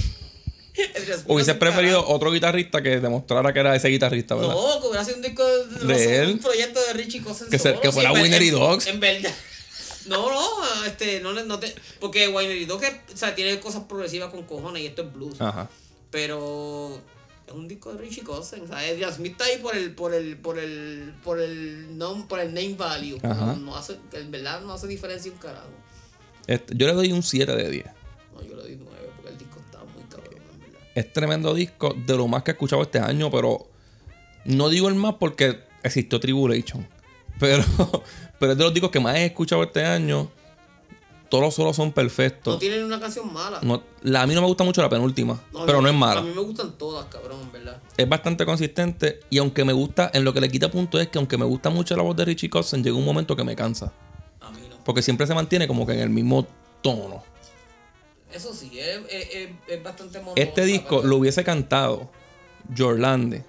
[1.27, 2.13] Un preferido carajo.
[2.15, 4.55] otro guitarrista que demostrara que era ese guitarrista, ¿verdad?
[4.55, 6.31] No, que hubiera sido un disco de, De él.
[6.33, 8.87] un proyecto de Richie Cosen Que se- que fuera ver- Winery Dogs.
[8.89, 9.33] En verdad.
[10.07, 14.43] No, no, este, no, no te, porque Winery Dogs, o sea, tiene cosas progresivas con
[14.43, 15.41] cojones y esto es blues.
[15.41, 15.71] Ajá.
[16.11, 17.01] Pero
[17.53, 20.37] un disco de Richie Cosen, o sea, Adrian Smith está ahí por el, por el,
[20.37, 21.87] por el, por el,
[22.29, 23.19] por el name value.
[23.23, 25.69] No, no hace, en verdad no hace diferencia un carajo.
[26.47, 27.85] Este, yo le doy un 7 de 10.
[28.35, 30.81] No, yo le doy 9 porque el disco está muy cabrón, en verdad.
[30.95, 33.69] Es tremendo disco, de lo más que he escuchado este año, pero
[34.45, 36.87] no digo el más porque existió Tribulation.
[37.41, 37.65] Pero,
[38.39, 40.31] pero es de los discos que más he escuchado este año.
[41.35, 42.61] Todos los solos son No perfectos.
[42.61, 43.59] tienen una canción mala.
[43.63, 45.95] No- la, a mí no me gusta mucho la penúltima, No, pero a no es
[45.95, 46.21] A mala.
[46.23, 47.83] mí me gustan todas, cabrón, en verdad.
[47.97, 51.19] Es bastante consistente y aunque me gusta, en lo que le quita punto es que
[51.19, 53.93] aunque me gusta mucho la voz de Richie Kotzen, llega un momento que me cansa.
[54.41, 54.77] A mí no.
[54.85, 56.47] Porque siempre se mantiene como que en el mismo
[56.83, 57.25] tono.
[58.33, 60.41] Eso sí, es, es, es, es bastante monótono.
[60.47, 62.11] Este disco lo hubiese cantado
[62.77, 63.45] Jorlande,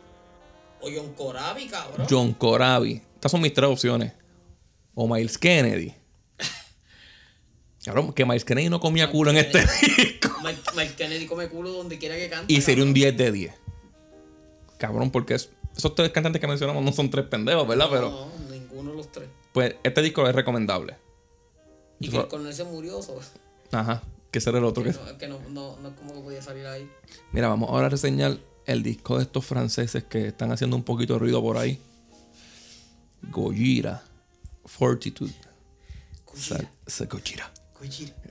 [0.81, 2.07] O John Corabi, cabrón.
[2.09, 3.01] John Corabi.
[3.13, 4.13] Estas son mis tres opciones.
[4.95, 5.93] O Miles Kennedy.
[7.85, 10.35] Cabrón, que Miles Kennedy no comía culo en este disco.
[10.43, 12.51] Mike, Mike Kennedy come culo donde quiera que cante.
[12.51, 13.15] Y sería un cabrón.
[13.15, 13.53] 10 de 10.
[14.79, 17.87] Cabrón, porque es- esos tres cantantes que mencionamos no son tres pendejos, ¿verdad?
[17.91, 19.27] Pero, No, ninguno de los tres.
[19.53, 20.95] pues, este disco es recomendable.
[21.99, 23.19] Y que el Cornel se murió, so-
[23.71, 24.01] Ajá.
[24.31, 24.97] Que será el otro que que...
[24.97, 26.89] no, que no, no, no como que podía salir ahí.
[27.31, 31.13] Mira, vamos ahora a reseñar el disco de estos franceses que están haciendo un poquito
[31.13, 31.79] de ruido por ahí.
[33.31, 34.03] Gojira.
[34.65, 35.33] Fortitude.
[36.25, 36.69] Gojira.
[37.09, 37.53] Gojira.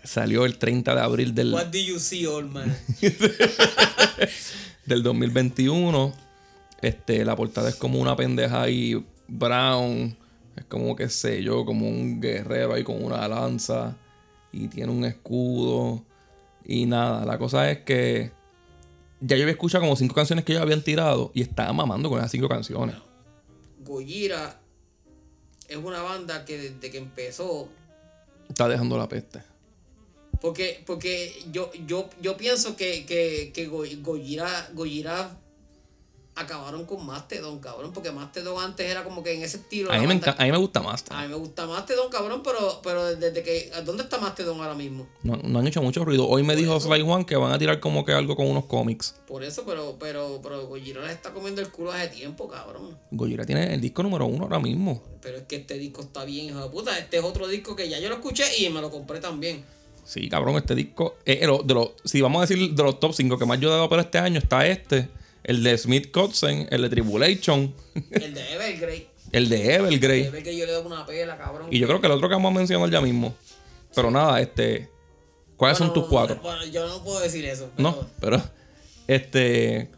[0.03, 2.77] Salió el 30 de abril del, What do you see, old man?
[4.87, 6.13] del 2021.
[6.83, 10.17] Este, la portada es como una pendeja ahí brown.
[10.57, 13.97] Es como, qué sé yo, como un guerrero ahí con una lanza.
[14.53, 16.05] Y tiene un escudo.
[16.65, 18.31] Y nada, la cosa es que
[19.21, 21.31] ya yo había escuchado como cinco canciones que ellos habían tirado.
[21.35, 22.97] Y estaba mamando con esas cinco canciones.
[23.85, 24.61] Gojira
[25.69, 27.69] es una banda que desde que empezó
[28.49, 29.43] Está dejando la peste.
[30.41, 35.39] Porque, porque yo, yo, yo pienso que, que, que Go- Gojira, Gojira
[36.37, 37.93] acabaron con Mastodon, cabrón.
[37.93, 39.93] Porque Mastodon antes era como que en ese estilo.
[39.93, 41.05] A mí, me a mí me gusta más.
[41.11, 43.71] A mí me gusta Mastodon, cabrón, pero, pero desde que.
[43.85, 45.07] ¿Dónde está Mastodon ahora mismo?
[45.23, 46.27] No, no han hecho mucho ruido.
[46.29, 49.15] Hoy me dijo Sly One que van a tirar como que algo con unos cómics.
[49.27, 52.97] Por eso, pero, pero, pero Gojira les está comiendo el culo hace tiempo, cabrón.
[53.11, 55.03] Gojira tiene el disco número uno ahora mismo.
[55.23, 56.99] Pero es que este disco está bien, hijo de puta.
[56.99, 59.65] Este es otro disco que ya yo lo escuché y me lo compré también.
[60.05, 61.17] Sí, cabrón, este disco.
[61.25, 63.59] es de los- de los- si vamos a decir de los top 5 que más
[63.59, 65.09] yo he dado para este año, está este,
[65.45, 67.75] el de Smith Kotzen, el de Tribulation,
[68.11, 69.09] El de Evergrey.
[69.33, 70.23] el de El de Evergrey.
[70.25, 71.69] Evergrey yo le doy una pela, cabrón.
[71.71, 73.35] Y yo creo que el otro que vamos a mencionar ya mismo.
[73.95, 74.89] Pero nada, este.
[75.57, 76.41] ¿Cuáles son tus cuatro?
[76.43, 77.71] Bueno, yo no puedo decir eso.
[77.77, 78.43] pero- No, pero.
[79.07, 79.89] Este.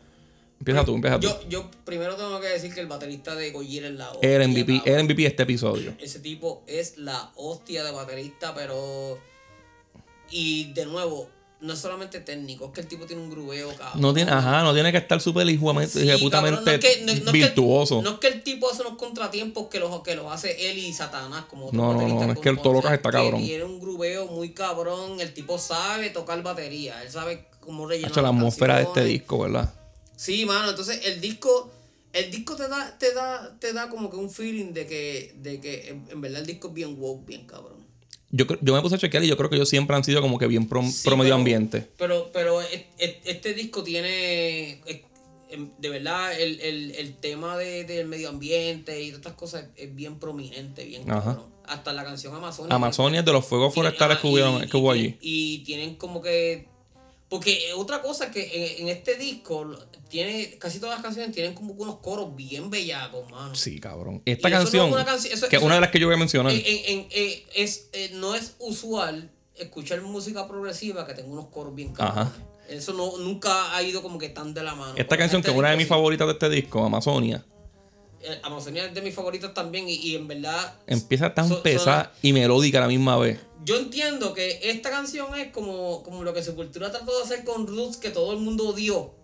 [0.58, 1.28] Empieza tú, empieza tú.
[1.28, 4.30] Yo, yo primero tengo que decir que el baterista de Gojira es la hostia.
[4.30, 5.94] Era MVP, era MVP de este episodio.
[6.00, 9.18] Ese tipo es la hostia de baterista, pero.
[10.30, 11.30] Y de nuevo,
[11.66, 14.00] no es solamente técnico, es que el tipo tiene un grubeo, cabrón.
[14.00, 17.12] No tiene, ajá, no tiene que estar súper Sí, cabrón, no es que- no- no
[17.12, 18.02] es que el- virtuoso.
[18.02, 20.92] no es que el tipo hace unos contratiempos que los, que los hace él y
[20.92, 23.44] Satanás, como No, no, no, es que el Tolocas está cabrón.
[23.44, 25.20] Tiene un grubeo muy cabrón.
[25.20, 27.02] El tipo sabe tocar batería.
[27.02, 28.12] Él sabe cómo rellenar.
[28.12, 29.72] Hacho, la atmósfera de este disco, ¿verdad?
[30.16, 31.70] Sí, mano, entonces el disco,
[32.12, 35.60] el disco te da, te da, te da como que un feeling de que, de
[35.60, 37.75] que en verdad el disco es bien woke, bien cabrón.
[38.30, 40.38] Yo, yo me puse a chequear y yo creo que ellos siempre han sido como
[40.38, 41.88] que bien pro, Sí, pro medio ambiente.
[41.96, 45.00] Pero, pero e- e- este disco tiene, es-
[45.50, 49.66] em, de verdad, el, el, el tema de, del medio ambiente y todas estas cosas
[49.76, 51.40] es bien prominente, bien Ajá.
[51.68, 52.74] Hasta la canción Amazonia.
[52.74, 55.18] Amazonia es de los fuegos Tiene- forestales ah, que, hubieron, y- que hubo y- allí.
[55.20, 56.68] Y tienen como que.
[57.28, 59.74] Porque otra cosa que en, en este disco
[60.08, 60.58] tiene.
[60.58, 63.54] Casi todas las canciones tienen como que unos coros bien bellacos, mano.
[63.56, 64.22] Sí, cabrón.
[64.24, 66.14] Esta eso no es canción, canción- eso- que es una de las que yo voy
[66.14, 66.52] a mencionar.
[66.52, 71.46] En- en- en- eh, es, eh, no es usual escuchar música progresiva que tenga unos
[71.48, 71.92] coros bien.
[71.98, 72.32] Ajá.
[72.68, 74.94] Eso no, nunca ha ido como que tan de la mano.
[74.96, 77.44] Esta canción, que es una de mis favoritas de este disco, Amazonia,
[78.20, 80.74] Eh, Amazonia es de mis favoritos también y, y en verdad...
[80.86, 83.38] empieza tan so- pesada y melódica a la misma vez.
[83.64, 87.66] Yo entiendo que esta canción es como, como lo que Sepultura trató de hacer con
[87.66, 89.14] Roots que todo el mundo odió.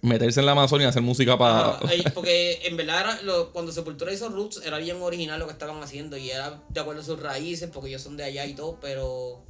[0.00, 1.80] Meterse en la Amazonia y hacer música para.
[2.14, 5.82] Porque en verdad era lo- cuando Sepultura hizo Roots era bien original lo que estaban
[5.82, 8.78] haciendo y era de acuerdo a sus raíces porque ellos son de allá y todo,
[8.80, 9.42] pero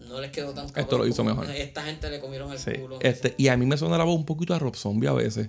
[0.00, 1.48] no les quedó tan Esto lo hizo mejor.
[1.50, 2.72] Esta gente le comieron el Sí.
[2.72, 2.98] culo.
[3.00, 5.48] Este, y a mí me suena la voz un poquito a Rob Zombie a veces.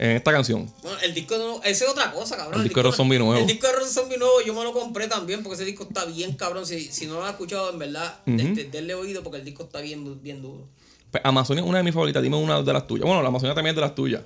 [0.00, 0.66] En esta canción.
[0.82, 2.62] Bueno, el disco no, esa es otra cosa, cabrón.
[2.62, 3.36] El disco de Rob Zombie nuevo.
[3.36, 6.06] El disco de Rob Zombie nuevo yo me lo compré también porque ese disco está
[6.06, 6.64] bien cabrón.
[6.64, 9.82] Si, si no lo has escuchado, en verdad, este, denle oído porque el disco está
[9.82, 10.66] bien, bien duro.
[11.10, 12.22] Pues Amazonia es una de mis favoritas.
[12.22, 13.04] Dime una de las tuyas.
[13.04, 14.22] Bueno, la Amazonia también es de las tuyas.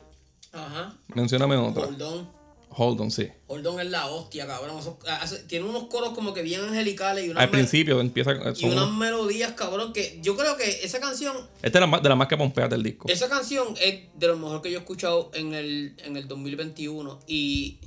[0.53, 0.95] Ajá.
[1.13, 1.87] Mencióname otra.
[1.87, 2.44] Hold on.
[2.77, 3.29] Hold on, sí.
[3.47, 4.81] Hold on es la hostia, cabrón.
[5.21, 8.33] Hace- tiene unos coros como que bien angelicales y unas, Al principio empieza.
[8.33, 11.89] y unas unos- melodías, cabrón, que yo creo que esa canción, Esta es de las
[11.89, 13.09] más, de las más que pompeas del disco.
[13.09, 17.21] esa canción es de lo mejor que yo he escuchado en el, en el 2021
[17.27, 17.79] y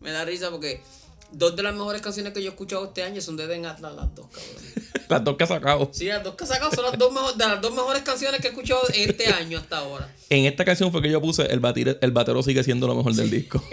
[0.00, 0.82] me da risa porque
[1.30, 3.94] dos de las mejores canciones que yo he escuchado este año son de Den Atlas,
[3.94, 4.91] las dos, cabrón.
[5.12, 5.90] Las dos que ha sacado.
[5.92, 8.40] Sí, las dos que he sacado son las dos mejor, de las dos mejores canciones
[8.40, 10.10] que he escuchado este año hasta ahora.
[10.30, 13.14] En esta canción fue que yo puse el, batir, el batero sigue siendo lo mejor
[13.14, 13.62] del disco.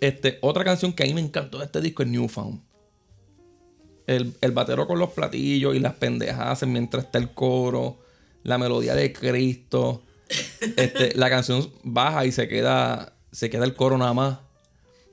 [0.00, 2.60] este, otra canción que a mí me encantó de este disco es Newfound.
[4.06, 8.00] El, el batero con los platillos y las pendejadas mientras está el coro.
[8.42, 10.02] La melodía de Cristo.
[10.76, 13.14] Este, la canción baja y se queda.
[13.32, 14.38] Se queda el coro nada más.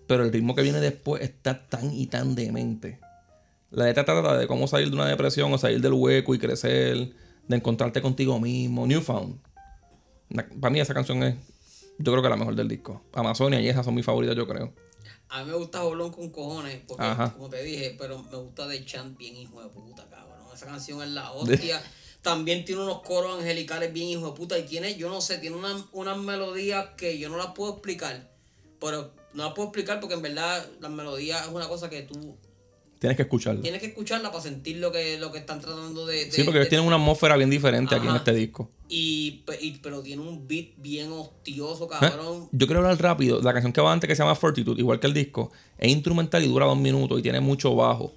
[0.07, 2.99] Pero el ritmo que viene después está tan y tan demente.
[3.71, 7.13] La letra trata de cómo salir de una depresión o salir del hueco y crecer,
[7.47, 8.85] de encontrarte contigo mismo.
[8.85, 9.39] Newfound.
[10.29, 11.35] Una- Para mí esa canción es,
[11.97, 13.01] yo creo que la mejor del disco.
[13.13, 14.73] Amazonia y esas son mis favoritas, yo creo.
[15.29, 17.31] A mí me gusta Joblón con cojones, porque Ajá.
[17.33, 20.39] como te dije, pero me gusta de Chant bien hijo de puta, cabrón.
[20.53, 21.81] Esa canción es la hostia.
[22.21, 25.55] También tiene unos coros angelicales bien hijo de puta y tiene, yo no sé, tiene
[25.55, 28.29] una- unas melodías que yo no las puedo explicar.
[28.81, 32.35] Pero no las puedo explicar porque en verdad las melodías es una cosa que tú
[33.01, 33.63] Tienes que escucharla.
[33.63, 36.25] tienes que escucharla para sentir lo que, lo que están tratando de...
[36.25, 38.69] de- Sí, porque de- ellos tienen una atmósfera bien diferente aquí en este disco.
[38.89, 41.87] y, pe- y- pero tiene un beat bien hostioso, ¿Eh?
[41.99, 42.47] cabrón.
[42.51, 43.41] Yo quiero hablar rápido.
[43.41, 46.43] La canción que va antes, que se llama Fortitude, igual que el disco, es instrumental
[46.43, 48.13] y dura dos minutos y tiene mucho bajo,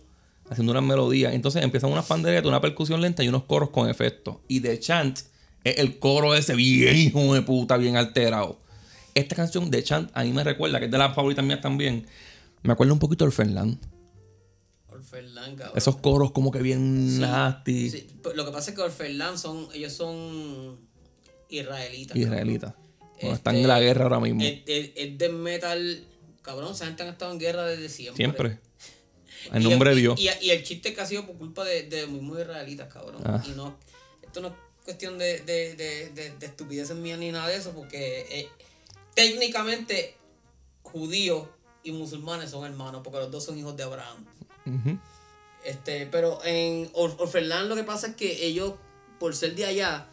[0.50, 1.32] haciendo unas melodías.
[1.32, 4.42] Entonces empiezan unas panderetas, una percusión lenta y unos coros con efecto.
[4.48, 5.18] Y The Chant
[5.64, 8.58] es el coro ese bien hijo de puta, bien alterado.
[9.14, 12.04] Esta canción de Chant a mí me recuerda, que es de las favoritas mías también,
[12.62, 13.78] me acuerda un poquito de Orphanland.
[15.56, 15.76] Cabrón.
[15.76, 17.90] Esos coros como que bien nasty.
[17.90, 20.78] Sí, pero lo que pasa es que Orfelán son, ellos son
[21.48, 22.16] israelitas.
[22.16, 22.74] Israelitas.
[23.16, 24.42] Este, están en la guerra ahora mismo.
[24.42, 26.04] Es, es- es de metal.
[26.42, 28.16] Cabrón, esa gente han estado en guerra desde siempre.
[28.24, 28.58] Siempre.
[29.52, 30.18] En nombre de Dios.
[30.18, 33.20] Y, y el chiste que ha sido por culpa de, de muy, muy israelitas, cabrón.
[33.26, 33.42] Ah.
[33.46, 33.76] Y no,
[34.22, 37.72] esto no es cuestión de, de, de, de, de estupideces mías ni nada de eso,
[37.72, 38.48] porque eh,
[39.14, 40.16] técnicamente
[40.82, 41.46] judíos
[41.82, 44.24] y musulmanes son hermanos, porque los dos son hijos de Abraham.
[45.64, 48.74] Este, pero en Or- Orfelán lo que pasa es que ellos,
[49.18, 50.06] por ser de allá,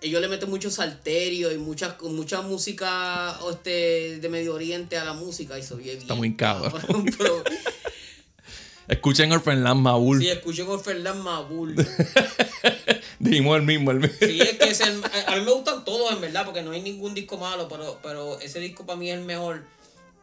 [0.00, 5.12] ellos le meten mucho salterio y mucha, mucha música este, de Medio Oriente a la
[5.14, 5.98] música y se oye bien.
[5.98, 7.04] Está muy cabrón.
[7.18, 7.42] Pero,
[8.88, 10.18] Escuchen Orphanland Maul.
[10.20, 11.74] sí, escuchen Orfelán Mabul.
[13.18, 14.16] Dijimos el mismo, el mismo.
[14.18, 16.70] Sí, es que es el- a a mí me gustan todos, en verdad, porque no
[16.70, 19.62] hay ningún disco malo, pero, pero ese disco para mí es el mejor.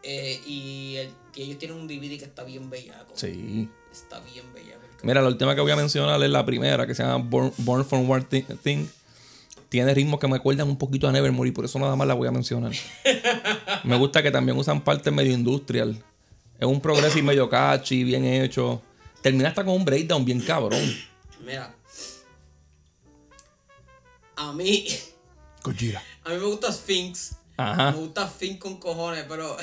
[0.06, 3.14] Eh, y, el- y ellos tienen un DVD que está bien bellaco.
[3.16, 3.68] Sí.
[3.92, 4.82] Está bien bellaco.
[5.04, 7.86] Mira, la última que voy a mencionar es la primera, que se llama Born, Born
[7.86, 8.88] from War Thi- Thing.
[9.70, 12.14] Tiene ritmos que me acuerdan un poquito a Nevermore y por eso nada más la
[12.14, 12.72] voy a mencionar.
[13.84, 16.02] me gusta que también usan partes medio industrial.
[16.60, 18.82] Es un progressive medio catchy, bien hecho.
[19.22, 20.80] Termina hasta con un breakdown bien cabrón.
[21.46, 21.76] Mira,
[24.36, 24.86] a mí,
[25.64, 26.02] Gojira.
[26.24, 27.36] a mí me gusta Sphinx.
[27.58, 27.92] Ajá.
[27.92, 29.56] Me gusta Sphinx con cojones, pero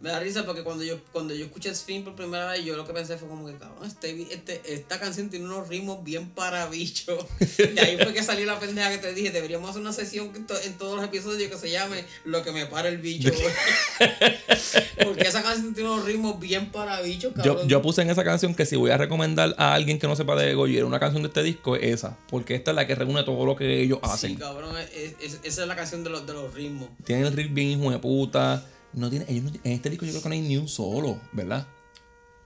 [0.00, 2.86] me da risa porque cuando yo cuando yo escuché Sphinx por primera vez, yo lo
[2.86, 6.66] que pensé fue como que, cabrón, este, este, esta canción tiene unos ritmos bien para
[6.68, 7.16] bicho.
[7.38, 10.32] De ahí fue que salió la pendeja que te dije, deberíamos hacer una sesión
[10.64, 13.30] en todos los episodios que se llame Lo que me para el bicho.
[15.04, 17.68] porque esa canción tiene unos ritmos bien para bicho, Yo, cabrón.
[17.68, 20.36] yo puse en esa canción que si voy a recomendar a alguien que no sepa
[20.36, 22.16] de Gojira una canción de este disco es esa.
[22.28, 24.30] Porque esta es la que reúne todo lo que ellos hacen.
[24.32, 26.88] Sí, cabrón, es- es- esa es la canción de los, de los ritmos.
[27.04, 28.64] Tienen el riff bien hijo de puta.
[28.92, 31.20] No tiene, ellos no- en este disco yo creo que no hay ni un solo,
[31.32, 31.66] ¿verdad?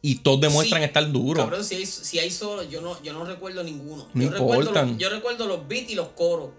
[0.02, 1.42] Y todos demuestran Sí, estar duros.
[1.44, 4.06] Cabrón, si hay, si hay solos, yo no, yo no recuerdo ninguno.
[4.12, 4.88] No yo, recuerdo importan.
[4.90, 6.50] los, yo recuerdo los beats y los coros.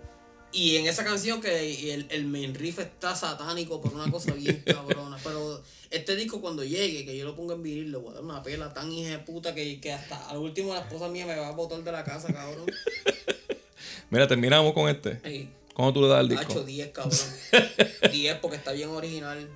[0.51, 4.63] Y en esa canción que el, el main riff está satánico por una cosa bien
[4.65, 5.17] cabrona.
[5.23, 5.61] Pero
[5.91, 8.41] este disco cuando llegue, que yo lo ponga en vinil, le voy a dar una
[8.41, 11.49] pela tan hija de puta que, que hasta al último la esposa mía me va
[11.49, 12.65] a botar de la casa, cabrón.
[14.09, 15.49] Mira, terminamos con este.
[15.73, 16.63] ¿Cómo tú le das al Hacho, disco?
[16.63, 17.19] 10, cabrón.
[18.11, 19.49] 10 porque está bien original.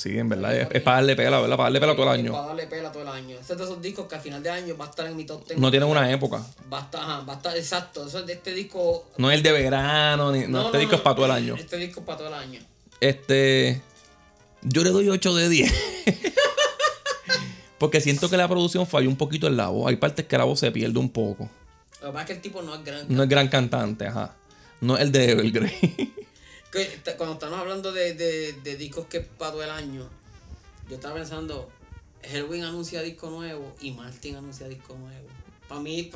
[0.00, 0.56] Sí, en verdad.
[0.56, 1.58] Es, es para darle pela, ¿verdad?
[1.58, 2.32] Para darle pela todo el Es año.
[2.32, 3.36] Para darle pela todo el año.
[3.38, 5.26] Este es de esos discos que al final de año va a estar en mi
[5.26, 5.60] top 10.
[5.60, 6.42] No tienen una época.
[6.72, 8.06] Va a estar, ajá, va a estar, exacto.
[8.06, 9.10] Eso es de este disco.
[9.18, 11.54] No es el de verano, ni, no, este disco es para todo el año.
[11.54, 12.60] Este disco es para todo el año.
[12.98, 13.82] Este.
[14.62, 15.74] Yo le doy 8 de 10.
[17.78, 19.88] Porque siento que la producción falló un poquito en la voz.
[19.88, 21.50] Hay partes que la voz se pierde un poco.
[22.00, 23.04] Lo que pasa es que el tipo no es gran.
[23.08, 24.34] No es gran cantante, ajá.
[24.80, 26.14] No es el de Evergrey.
[26.72, 30.08] Que cuando estamos hablando de, de, de discos que todo el año,
[30.88, 31.68] yo estaba pensando,
[32.22, 35.26] Hellwing anuncia disco nuevo y Martin anuncia disco nuevo.
[35.68, 36.10] Para mí,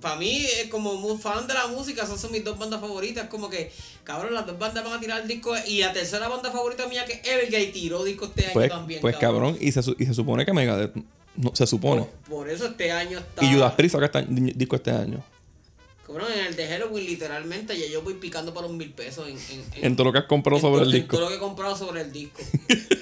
[0.00, 3.28] para mí, como fan de la música, esas son mis dos bandas favoritas.
[3.30, 3.72] Como que,
[4.04, 5.54] cabrón, las dos bandas van a tirar disco.
[5.66, 9.00] Y la tercera banda favorita mía, que es Evergate, tiró disco este año Pues, también.
[9.00, 10.92] pues cabrón, y se, y se supone que Megadeth.
[11.34, 12.02] No, se supone.
[12.02, 13.42] Por, por eso este año está.
[13.42, 15.24] Y Judas Priest saca este disco este año.
[16.12, 19.36] Cabrón, en el de Halloween, literalmente, ya yo voy picando para un mil pesos en,
[19.36, 21.16] en, en- En todo lo que has comprado en sobre el en disco.
[21.16, 22.42] todo lo que he comprado sobre el disco.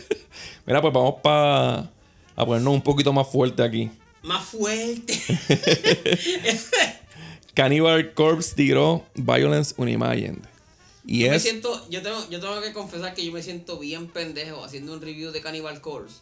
[0.67, 1.91] Mira, pues vamos para
[2.37, 3.91] a ponernos un poquito más fuerte aquí.
[4.23, 5.19] Más fuerte.
[7.55, 10.39] Cannibal Corpse tiró Violence Unimagined.
[11.07, 11.43] Y Yo me es.
[11.43, 15.01] siento, yo tengo, yo tengo que confesar que yo me siento bien pendejo haciendo un
[15.01, 16.17] review de Cannibal Corpse.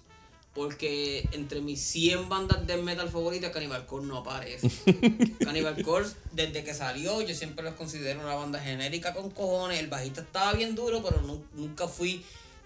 [0.57, 4.68] Porque entre mis 100 bandas de metal favoritas, Cannibal Corpse no aparece.
[5.44, 9.78] Cannibal Corpse, desde que salió, yo siempre los considero una banda genérica con cojones.
[9.78, 12.24] El bajista estaba bien duro, pero nu- nunca fui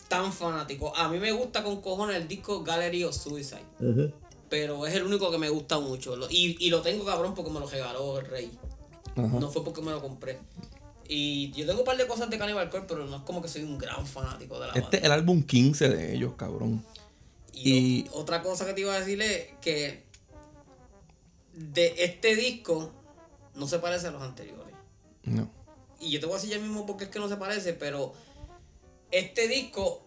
[0.09, 0.97] tan fanático.
[0.97, 4.13] A mí me gusta con cojones el disco Gallery of Suicide.
[4.49, 6.17] Pero es el único que me gusta mucho.
[6.31, 8.51] Y, y lo tengo cabrón porque me lo regaló el rey.
[9.17, 10.39] No fue porque me lo compré.
[11.09, 13.49] Y yo tengo un par de cosas de Cannibal Corpse, pero no es como que
[13.49, 15.07] soy un gran fanático de la Este es banda.
[15.07, 16.85] el álbum 15 de ellos, cabrón.
[17.63, 20.05] Y, y- o- otra cosa que te iba a decir es que
[21.55, 22.93] de este disco
[23.55, 24.75] no se parece a los anteriores.
[25.25, 25.51] No.
[25.99, 28.15] Y yo te voy a decir ya mismo porque es que no se parece, pero
[29.11, 30.03] este disco,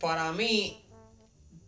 [0.00, 0.82] para mí,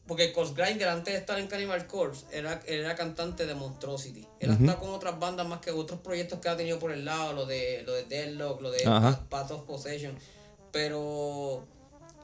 [0.06, 4.26] porque Cos Grinder antes de estar en Cannibal Corpse era, era cantante de Monstrosity.
[4.40, 7.34] Él está con otras bandas más que otros proyectos que ha tenido por el lado,
[7.34, 8.82] lo de, lo de Deadlock, lo de.
[9.28, 10.18] Path of Possession.
[10.72, 11.66] Pero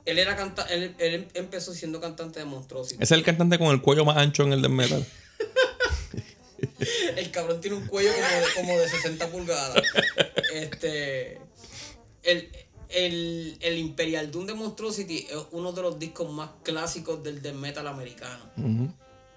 [0.04, 3.02] él era canta él, él empezó siendo cantante de Monstrosity.
[3.02, 5.06] Es el cantante con el cuello más ancho en el death metal.
[7.16, 9.82] El cabrón tiene un cuello como de, como de 60 pulgadas.
[10.52, 11.38] Este.
[12.22, 12.48] El,
[12.88, 17.54] el, el Imperial Doom de Monstrosity es uno de los discos más clásicos del death
[17.54, 18.50] metal americano.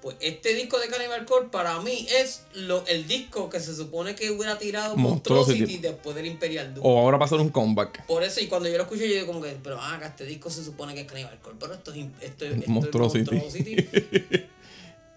[0.08, 4.16] Pues este disco de Cannibal Corpse para mí es lo, el disco que se supone
[4.16, 5.60] que hubiera tirado Monstrosity.
[5.60, 6.86] Monstrosity después del Imperial Doom.
[6.88, 8.05] O ahora ser un comeback.
[8.05, 10.49] Por eso, y cuando yo lo escuché, yo digo como que, pero ah, este disco
[10.49, 13.86] se supone que es Cannibal Corpse, pero esto es, esto, es- esto es Monstrosity.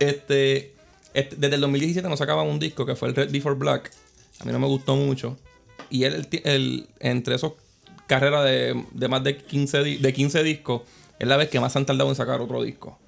[0.00, 0.74] Este,
[1.14, 3.92] este- desde el 2017 nos sacaban un disco que fue el Red D for Black.
[4.40, 5.36] A mí no me gustó mucho.
[5.90, 7.52] Y él, el ti- el- entre esos
[8.06, 10.82] carreras de, de más de 15, di- de 15 discos,
[11.18, 12.98] es la vez que más han tardado en sacar otro disco.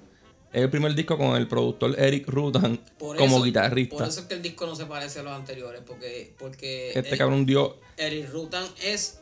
[0.53, 3.97] Es el primer disco con el productor Eric Rutan Por como eso- guitarrista.
[3.97, 6.99] Por eso es que el disco no se parece a los anteriores, porque, porque este
[6.99, 7.77] Eric, cabrón dio.
[7.97, 9.19] Eric Rutan es,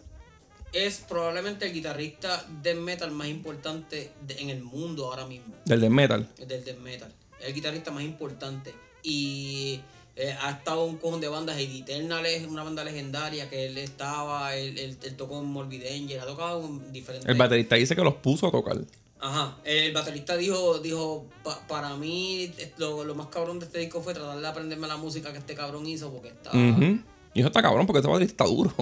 [0.74, 5.80] es probablemente el guitarrista de metal más importante de- en el mundo ahora mismo, Del
[5.82, 6.28] death metal.
[6.38, 7.12] del death metal.
[7.40, 8.74] Es el guitarrista más importante.
[9.02, 9.80] Y
[10.18, 11.58] eh, ha estado un cojón de bandas.
[11.58, 15.84] Eddie Eternal es una banda legendaria que él estaba, él, él- él tocó en Morbid
[15.88, 17.28] Angel, ha tocado en diferentes...
[17.30, 18.78] El baterista dice que los puso a tocar.
[19.24, 24.02] Ajá, el baterista dijo, dijo "Pa- para mí lo, lo más cabrón de este disco
[24.02, 26.50] fue tratar de aprenderme la música que este cabrón hizo porque está...
[26.50, 27.00] Ujú.
[27.34, 28.74] Y eso está cabrón porque este baterista está duro.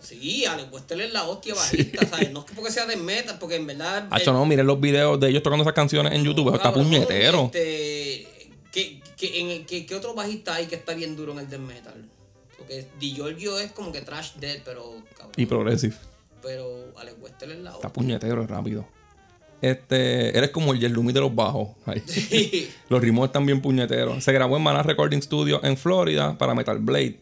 [0.00, 2.30] Sí, Ale Westel es la hostia bajista, ¿sabes?
[2.32, 4.08] No es que porque sea de metal, porque en verdad...
[4.10, 6.48] Hacho, el- no, miren los videos de ellos tocando esas canciones en YouTube.
[6.48, 7.44] Eso está cabrón, puñetero.
[7.44, 8.26] Este,
[8.72, 11.48] ¿qué, qué, en el- qué- qué otro bajista hay que está bien duro en el
[11.48, 12.10] death metal?
[12.58, 15.32] Porque Di Giorgio es como que trash dead, pero cabrón.
[15.36, 15.94] Y Progressive.
[16.42, 17.92] Pero Alex Wester es la Está otra.
[17.92, 18.86] puñetero, es rápido.
[19.64, 21.70] Este, eres como el Yerlumi de los bajos.
[22.04, 22.68] Sí.
[22.90, 24.22] Los ritmos están bien puñeteros.
[24.22, 27.18] Se grabó en Mana Recording Studio en Florida para Metal Blade.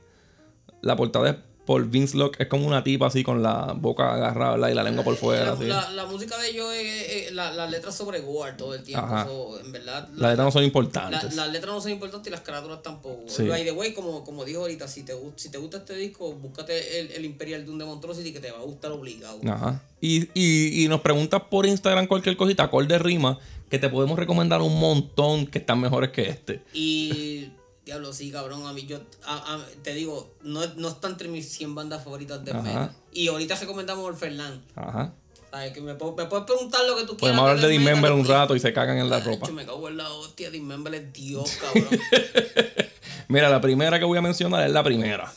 [0.80, 2.40] La portada es por Vince Locke.
[2.40, 4.68] Es como una tipa así con la boca agarrada ¿verdad?
[4.70, 5.44] y la lengua por fuera.
[5.44, 5.64] La, así.
[5.66, 9.06] la- la música de ellos es, es- la- las letras sobre Gore todo el tiempo.
[9.24, 10.08] So, en verdad.
[10.16, 11.34] Las letras no son importantes.
[11.34, 13.22] las letras no son importantes y las carátulas tampoco.
[13.28, 13.44] Sí.
[13.46, 17.00] By the way, como, como dijo ahorita, si te, si te gusta este disco, búscate
[17.00, 19.38] el, el Imperial Doom de Montrosity que te va a gustar obligado.
[19.48, 19.82] Ajá.
[20.00, 23.38] Y, y, y nos preguntas por Instagram cualquier cosita, acorde rima,
[23.70, 26.60] que te podemos recomendar un montón que están mejores que este.
[26.74, 27.52] Y
[27.84, 31.48] diablo, sí, cabrón, a mí yo a- a- te digo, no, no está entre mis
[31.52, 32.92] 100 bandas favoritas de metal.
[33.12, 34.62] Y ahorita recomendamos el Fernán.
[34.76, 35.12] Ajá.
[35.50, 35.72] ¿Sabes?
[35.74, 37.18] Que me, puedes preguntar lo que tú quieras.
[37.18, 39.46] Podemos hablar de Dismember un rato y se cagan en la Ay, ropa.
[39.48, 41.88] yo me cago en la hostia, Dismember es Dios, cabrón.
[43.28, 45.32] Mira, la primera que voy a mencionar es la primera.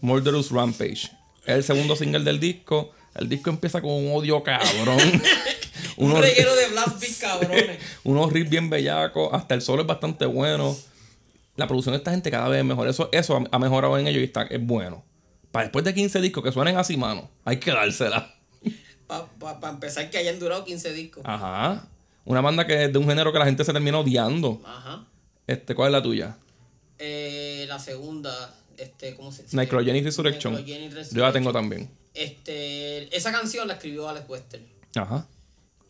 [0.00, 1.10] Murderous Rampage.
[1.44, 2.90] Es el segundo single del disco.
[3.14, 4.98] El disco empieza con un odio cabrón.
[5.96, 7.78] un unos, reguero de Blast Beat, cabrones.
[8.04, 9.30] unos riffs bien bellacos.
[9.32, 10.76] Hasta el solo es bastante bueno.
[11.56, 12.88] La producción de esta gente cada vez es mejor.
[12.88, 15.04] Eso, eso ha, mejorado en ellos y está, es bueno.
[15.50, 18.34] Para después de 15 discos que suenen así, mano, hay que dársela.
[19.06, 21.22] Para empezar, que hayan durado 15 discos.
[21.24, 21.88] Ajá.
[22.24, 24.60] Una banda que es de un género que la gente se termina odiando.
[24.64, 25.06] Ajá.
[25.46, 26.36] Este, ¿Cuál es la tuya?
[26.98, 29.56] Eh, la segunda, este, ¿cómo se dice?
[29.56, 30.54] Necrogenic Resurrection.
[30.54, 31.52] Necrogenic Yo la tengo Resurrection.
[31.52, 31.90] también.
[32.12, 34.60] Este, esa canción la escribió Alex Wester.
[34.96, 35.26] Ajá.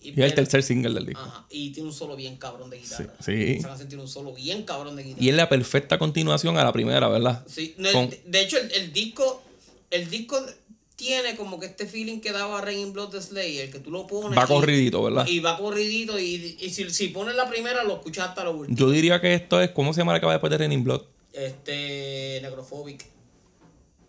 [0.06, 1.20] Y, Y es el tercer single del disco.
[1.20, 3.12] Ajá, y tiene un solo bien cabrón de guitarra.
[3.20, 3.66] Sí, sí.
[3.88, 5.24] Tiene un solo bien cabrón de guitarra.
[5.24, 7.44] Y es la perfecta continuación a la primera, ¿verdad?
[7.48, 9.42] Sí, no, Con- de, hecho, el, el disco,
[9.90, 10.38] el disco
[10.94, 14.06] tiene como que este feeling que daba Rain in Blood de Slayer, que tú lo
[14.06, 14.38] pones.
[14.38, 15.26] Va y- corridito, ¿verdad?
[15.26, 18.78] Y va corridito, y, y si, si pones la primera, lo escuchas hasta lo último.
[18.78, 21.02] Yo diría que esto es, ¿cómo se llama la que va después de Raining Blood?
[21.32, 23.04] Este, Necrophobic.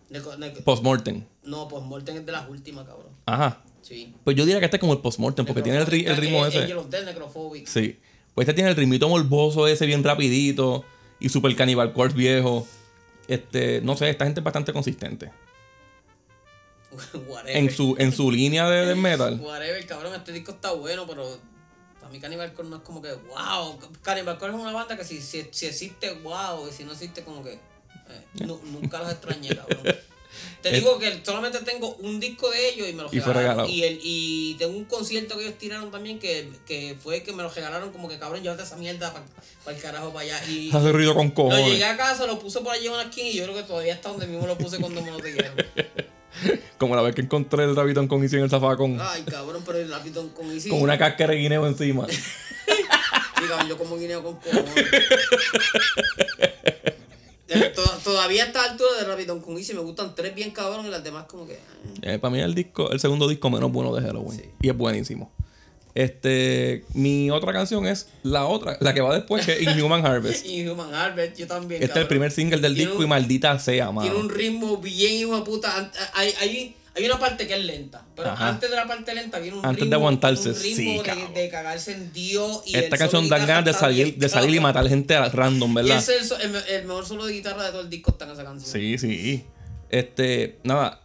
[0.09, 1.23] Necro- nec- Postmortem.
[1.43, 3.11] no, Morten es de las últimas, cabrón.
[3.25, 3.61] Ajá.
[3.87, 4.13] Sí.
[4.23, 6.45] Pues yo diría que este es como el postmortem, porque tiene el, ri- el ritmo
[6.45, 6.67] ese.
[7.05, 7.67] Necrophobic.
[7.67, 7.97] Sí.
[8.35, 10.83] Pues este tiene el ritmito morboso ese bien rapidito.
[11.19, 12.67] Y super Cannibal Corpse viejo.
[13.27, 15.31] Este, no sé, esta gente es bastante consistente.
[17.45, 19.39] En su, en su línea de, de metal.
[19.43, 21.37] Whatever, cabrón, este disco está bueno, pero
[21.99, 23.77] para mí Cannibal Corpse no es como que wow.
[24.01, 27.23] Cannibal Corpse es una banda que si, si, si existe, wow, y si no existe,
[27.23, 27.59] como que eh,
[28.45, 29.79] nu- nunca los extrañé, cabrón.
[30.61, 33.33] Te El- digo que solamente tengo un disco de ellos y me lo Y fue
[33.33, 33.65] regalaron.
[33.65, 33.69] regalado.
[33.69, 37.43] Y, el, y tengo un concierto que ellos tiraron también que, que fue que me
[37.43, 39.13] lo regalaron como que cabrón, llévate esa mierda
[39.63, 40.45] para el carajo para allá.
[40.49, 41.83] Y Hace ruido con lo llegué cojones.
[41.83, 44.09] a casa, lo puse por allí en una esquina y yo creo que todavía está
[44.09, 45.53] donde mismo lo puse cuando me lo dieron.
[46.77, 48.99] Como la vez que encontré el rabitón con Easy en el zafacón.
[49.01, 50.69] Ay, cabrón, pero el lapitón con Easy.
[50.69, 52.05] Con una cáscara de guineo encima.
[53.41, 54.85] Diga, yo como guineo con cojones.
[57.49, 60.85] Eh, to- Todavía a esta altura de Rapidón con Easy me gustan tres bien cabrón
[60.85, 61.53] y las demás como que.
[61.53, 61.59] eh.
[62.01, 64.39] Eh, para mí es el disco, el segundo disco menos bueno de Halloween.
[64.39, 64.49] Sí.
[64.61, 65.31] Y es buenísimo.
[65.95, 70.45] Este, mi otra canción es la otra, la que va después, que es Inhuman Harvest.
[70.47, 71.81] Y Human Harvest, yo también.
[71.81, 74.01] Este es el primer single del Tiene disco y maldita sea, mano.
[74.07, 75.91] Tiene un ritmo bien hijo de puta.
[76.13, 78.05] Hay, hay, hay una parte que es lenta.
[78.15, 78.49] Pero Ajá.
[78.49, 79.95] antes de la parte lenta viene un Antes de ritmo.
[79.97, 82.63] aguantarse, un ritmo sí, de, cagarse en Dios.
[82.65, 85.75] Y Esta canción guitarra ganas de salir, de salir y matar gente a random, Y
[85.75, 85.97] ¿verdad?
[85.97, 88.71] ese es el, mejor solo de guitarra de todo el disco está en esa canción.
[88.71, 89.45] Sí, sí.
[89.89, 91.01] Este, nada.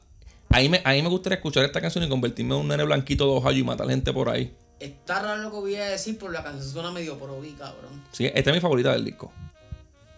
[0.49, 3.32] Ahí me, ahí me gustaría escuchar esta canción y convertirme en un nene blanquito de
[3.32, 4.53] Ohio y matar gente por ahí.
[4.80, 8.03] Está raro lo que voy a decir, pero la canción suena medio probi, cabrón.
[8.11, 9.32] Sí, esta es mi favorita del disco.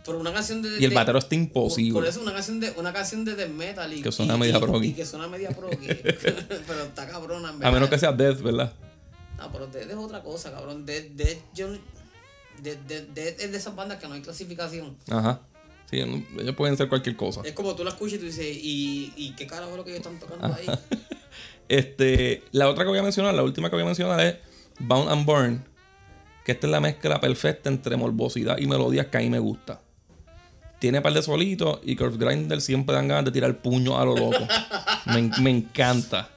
[0.05, 0.78] Pero una canción de.
[0.80, 2.09] Y el batero está Por imposible.
[2.09, 4.88] eso una canción de una canción de death metal y Que suena y- media proggy.
[4.88, 5.86] Y que suena media proggy.
[6.66, 8.72] pero está cabrona, en A menos que sea Death, ¿verdad?
[9.38, 10.84] No, pero Death es otra cosa, cabrón.
[10.84, 11.68] Death, Death, yo
[12.62, 14.96] Death, es de esas bandas que no hay clasificación.
[15.11, 15.40] Ajá.
[15.90, 17.42] Sí, ellos pueden ser cualquier cosa.
[17.44, 19.90] Es como tú la escuchas y tú dices, ¿y, y qué carajo es lo que
[19.96, 20.66] ellos están tocando ahí?
[21.66, 24.36] Este, la otra que voy a mencionar, la última que voy a mencionar es
[24.78, 25.64] Bound and Burn.
[26.44, 29.80] Que esta es la mezcla perfecta entre morbosidad y melodías que a mí me gusta.
[30.85, 34.14] Tiene par de solitos y Curve Grinder siempre dan ganas de tirar puño a lo
[34.14, 34.47] loco.
[35.07, 36.28] me, me encanta.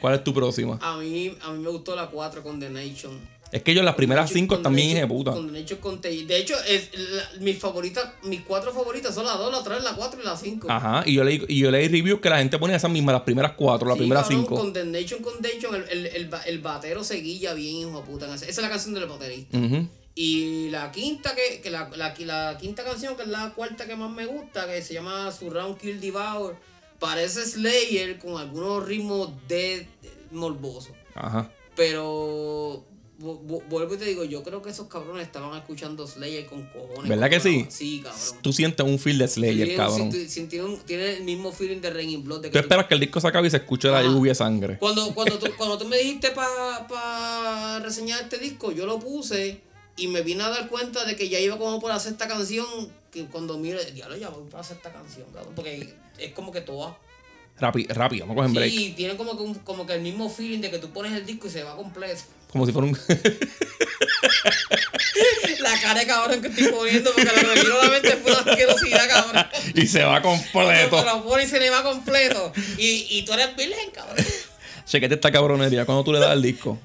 [0.00, 0.76] ¿Cuál es tu próxima?
[0.82, 3.16] A mí, a mí me gustó la 4 Condemnation.
[3.52, 5.30] Es que yo las primeras cinco también dije puta.
[5.30, 9.62] Condemnation con De hecho, es, la- mis favoritas, mis cuatro favoritas son las 2, la
[9.62, 10.66] 3, la 4 y la 5.
[10.68, 11.04] Ajá.
[11.06, 13.52] Y yo leí, y yo leí reviews que la gente ponía esas mismas, las primeras
[13.52, 14.56] cuatro, las primeras cinco.
[14.56, 18.34] Condemnation, Condemnation, el, el, el, el batero seguilla bien, hijo de puta.
[18.34, 19.56] Esa es la canción del baterista.
[19.56, 19.86] Ujú.
[20.18, 23.96] Y la quinta, que, que la, la, la quinta canción, que es la cuarta que
[23.96, 26.56] más me gusta, que se llama Surround Kill Devour,
[26.98, 30.92] parece Slayer con algunos ritmos de, de morboso.
[31.14, 31.52] Ajá.
[31.76, 32.82] Pero
[33.18, 36.62] vu- vu- vuelvo y te digo, yo creo que esos cabrones estaban escuchando Slayer con
[36.68, 37.08] cojones.
[37.10, 37.66] ¿Verdad que sí?
[37.68, 38.38] Sí, cabrón.
[38.40, 40.10] Tú sientes un feel de Slayer, Sí, cabrón.
[40.12, 42.40] sí, sí, tiene, un- tiene el mismo feeling de Rain in Blood.
[42.40, 44.36] De Tú que esperas que el disco se acabe y se escuche la lluvia de
[44.36, 44.78] sangre.
[44.78, 49.60] Cuando, cuando, tú, cuando tú me dijiste para pa reseñar este disco, yo lo puse
[49.96, 52.66] y me vine a dar cuenta de que ya iba como por la sexta canción.
[53.12, 55.54] Que cuando miro, diablo, ya voy para la sexta canción, cabrón.
[55.54, 56.96] Porque es como que toda.
[57.58, 58.70] Rápido, rápido, vamos a coger break.
[58.70, 61.24] Sí, tiene como que, un- como que el mismo feeling de que tú pones el
[61.24, 62.20] disco y se va completo.
[62.52, 62.98] Como si fuera un.
[65.60, 68.16] La cara de cabrón que estoy poniendo, porque lo que me vino a la mente
[68.22, 69.46] fue una asquerosidad, cabrón.
[69.74, 71.04] y se va Se completo.
[71.04, 72.52] lo pone y se le va completo.
[72.78, 74.24] Y, y tú eres virgen, cabrón.
[74.84, 76.78] Chequete esta cabronería cuando tú le das el disco.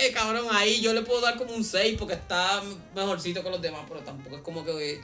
[0.00, 2.62] Eh, cabrón, ahí yo le puedo dar como un 6 porque está
[2.94, 5.00] mejorcito que los demás, pero tampoco es como que.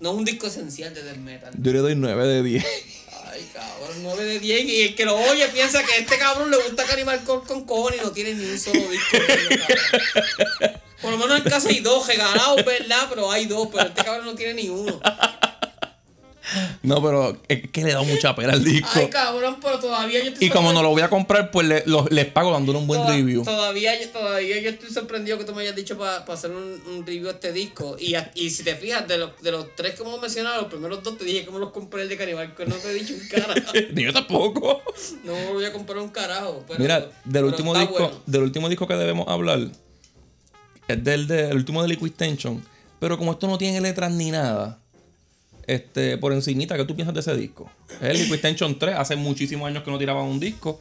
[0.00, 1.52] No es un disco esencial de death metal.
[1.58, 2.64] Yo le doy 9 de 10.
[3.24, 4.64] Ay, cabrón, 9 de 10.
[4.64, 7.64] Y el que lo oye piensa que a este cabrón le gusta Cannibal Corpse con
[7.64, 9.16] cojones y no tiene ni un solo disco.
[11.02, 13.06] Por lo menos en casa hay dos regalados, ¿verdad?
[13.08, 15.00] Pero hay dos, pero este cabrón no tiene ni uno.
[16.88, 18.88] No, pero es que le da mucha pena al disco.
[18.94, 21.84] Ay, cabrón, pero todavía yo estoy Y como no lo voy a comprar, pues le-
[22.10, 23.44] les pago dándole un buen Toda- review.
[23.44, 27.06] Todavía, yo- todavía yo estoy sorprendido que tú me hayas dicho para hacer un, un
[27.06, 27.96] review de este disco.
[27.98, 30.70] Y, a- y si te fijas, de los, de los tres que hemos mencionado, los
[30.70, 32.94] primeros dos te dije que me los compré el de Canibal, que no te he
[32.94, 33.72] dicho un carajo.
[33.92, 34.82] Ni yo tampoco.
[35.24, 36.64] No me voy a comprar un carajo.
[36.66, 38.10] Pero, Mira, del último disco, bueno.
[38.26, 39.60] del último disco que debemos hablar
[40.88, 42.64] es del de- el último de Liquid Tension.
[43.00, 44.78] Pero como esto no tiene letras ni nada,
[45.68, 47.70] este, por encimita, ¿qué tú piensas de ese disco?
[48.00, 50.80] Es el Liquid Tension 3, hace muchísimos años que no tiraban un disco.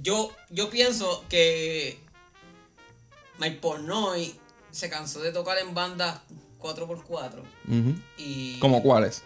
[0.00, 1.98] Yo, yo pienso que
[3.38, 4.32] Mike Pornoy
[4.70, 6.20] se cansó de tocar en bandas
[6.60, 7.40] 4x4.
[7.68, 7.94] Ujú.
[8.16, 9.22] Y ¿Como cuáles?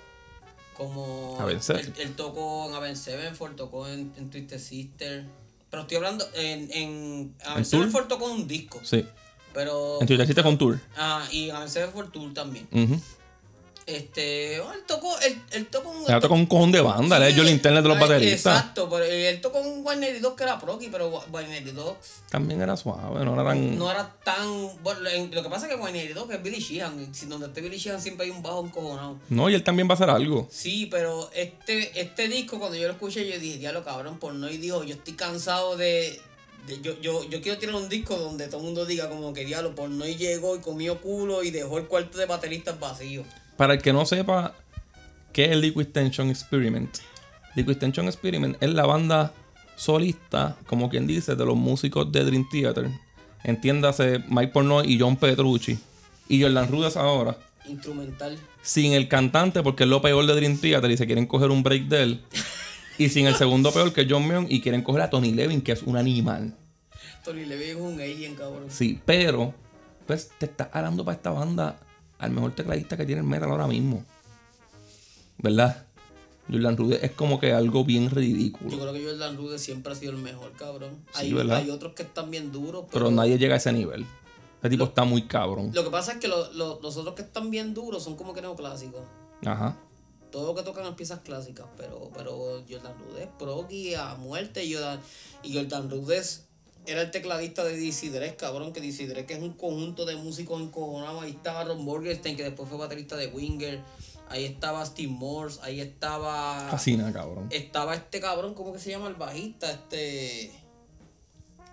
[0.75, 1.61] como él,
[1.99, 5.25] él tocó en Avenged Sevenfold, tocó en, en Twisted Sister.
[5.71, 7.65] Pero estoy hablando, en, en Tour?
[7.65, 8.81] Sevenfold tocó un disco.
[8.83, 9.07] Sí.
[9.55, 10.01] Pero.
[10.01, 10.81] En Twitter hiciste con Tour.
[10.97, 12.67] Ah, y en Avenged Sevenfold Tour también.
[12.73, 13.01] Ujú.
[13.87, 14.61] Este.
[14.61, 15.19] oh, él tocó.
[15.21, 16.11] Él, él tocó un.
[16.11, 18.57] Él tocó un cojón de banda, él es yo el internet de los bateristas.
[18.59, 21.97] Exacto, pero él tocó un 192 que era proqui, pero 192
[22.31, 23.77] También era suave, no era tan.
[23.79, 24.71] no era tan.
[24.83, 27.61] Bueno, en- lo que pasa es que 192 que es Billy Sheehan, si donde esté
[27.61, 29.19] Billy Sheehan siempre hay un bajo encojonado.
[29.29, 30.49] No, y él también va a hacer algo.
[30.51, 34.49] Sí, pero este, este disco, cuando yo lo escuché, yo dije, diablo cabrón, por no
[34.49, 36.21] y dijo, yo estoy cansado de.
[36.69, 39.45] de- yo, yo, yo quiero tirar un disco donde todo el mundo diga como que
[39.45, 43.25] diablo, por no y llegó y comió culo y dejó el cuarto de bateristas vacío.
[43.63, 44.55] Para el que no sepa
[45.33, 46.99] qué es Liquid Tension Experiment,
[47.55, 49.33] Liquid Tension Experiment es la banda
[49.77, 52.91] solista, como quien dice, de los músicos de Dream Theater.
[53.45, 55.79] Entiéndase Mike Pornoy y John Petrucci.
[56.29, 57.39] Y Jordan Rudess ahora.
[57.69, 58.37] Instrumental.
[58.63, 61.63] Sin el cantante, porque es lo peor de Dream Theater y se quieren coger un
[61.63, 62.25] break de él.
[62.99, 65.63] Y sin el segundo peor, que es John Meon, y quieren coger a Tony Levin,
[65.63, 66.57] que es un animal.
[67.25, 68.65] Tony Levy es un alien, cabrón.
[68.71, 69.55] Sí, pero
[70.09, 71.79] pues te estás arando para esta banda
[72.23, 74.05] al mejor tecladista que tiene el metal ahora mismo.
[75.39, 75.87] ¿Verdad?
[76.51, 78.79] Jordan Rudess es como que algo bien Yo ridículo.
[78.79, 81.05] creo que Jordan Rude siempre ha sido el mejor, cabrón.
[81.13, 81.59] Sí, hay, ¿verdad?
[81.59, 84.05] hay otros que están bien duros, Pero nadie llega a ese nivel.
[84.61, 85.71] Ese tipo está muy cabrón.
[85.75, 88.35] Lo que pasa es que lo- lo- los otros que están bien duros son como
[88.35, 89.01] que neoclásicos.
[89.45, 89.77] Ajá.
[90.31, 94.75] Todo lo que tocan es piezas clásicas, pero, pero Jordan Rudess, Proggy a muerte, y
[94.75, 95.01] Jordan,
[95.43, 96.47] y Jordan Rudess
[96.87, 100.17] era el tecladista de DC Dress, cabrón, que DC Dress que es un conjunto de
[100.17, 101.23] músicos encojonados.
[101.23, 103.81] Ahí estaba Ron Borgerstein, que después fue baterista de Winger.
[104.29, 106.69] Ahí estaba Steve Morse, ahí estaba...
[106.71, 107.49] Fascina, cabrón.
[107.51, 109.71] Estaba este cabrón, ¿cómo que se llama el bajista?
[109.71, 110.51] Este.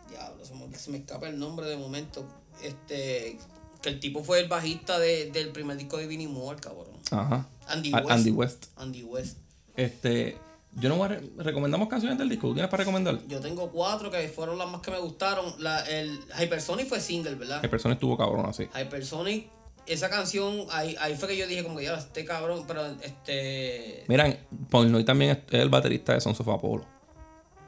[0.09, 2.27] Diablo, se me, se me escapa el nombre de momento.
[2.63, 3.37] Este.
[3.81, 6.97] Que el tipo fue el bajista de- del primer disco de Vinnie Moore, cabrón.
[7.11, 7.47] Ajá.
[7.67, 8.09] Andy West.
[8.11, 8.65] Andy West.
[8.75, 9.37] Andy West.
[9.77, 10.37] Este.
[10.75, 11.07] Yo no voy a.
[11.09, 12.47] re- ¿Recomendamos canciones del disco?
[12.47, 13.19] ¿Tú ¿Tienes para recomendar?
[13.27, 15.53] Yo tengo cuatro que fueron las más que me gustaron.
[15.59, 17.59] La, el Hypersonic fue single, ¿verdad?
[17.63, 18.63] El persona estuvo cabrón así.
[18.79, 19.49] Hypersonic,
[19.87, 24.03] esa canción, ahí, ahí fue que yo dije como que ya este cabrón, pero este.
[24.07, 24.37] Miran,
[24.69, 26.85] Pornoy también es el baterista de Sons of Apollo.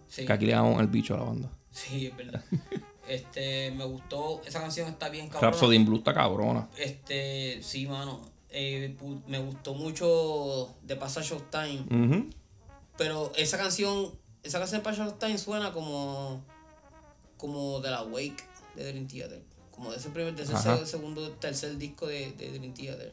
[0.08, 0.26] Sí.
[0.26, 1.50] Que aquí le damos el bicho a la banda.
[1.72, 2.44] Sí, es verdad.
[3.08, 5.52] este, me gustó, esa canción está bien cabrón.
[5.52, 6.68] Rhapsody in Blue está cabrona.
[6.78, 8.22] Este, sí, mano.
[8.54, 8.96] Eh,
[9.28, 12.30] me gustó mucho The Passage of Time.
[13.02, 14.12] Pero esa canción,
[14.44, 16.46] esa canción de Passage of Time suena como.
[17.36, 18.44] como de la Wake
[18.76, 19.42] de Dream Theater.
[19.72, 20.86] Como de ese primer, de ese Ajá.
[20.86, 23.12] segundo, tercer disco de, de Dream Theater.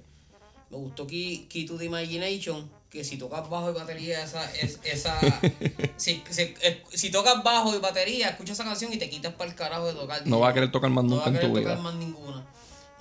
[0.68, 4.78] Me gustó Key, Key to the Imagination, que si tocas bajo y batería, esa, es,
[4.84, 5.18] esa
[5.96, 6.54] si, si,
[6.92, 9.94] si tocas bajo y batería, escuchas esa canción y te quitas para el carajo de
[9.94, 10.26] tocar.
[10.26, 11.82] No vas a querer tocar más No nunca va a en querer tu tocar vida.
[11.82, 12.46] más ninguna.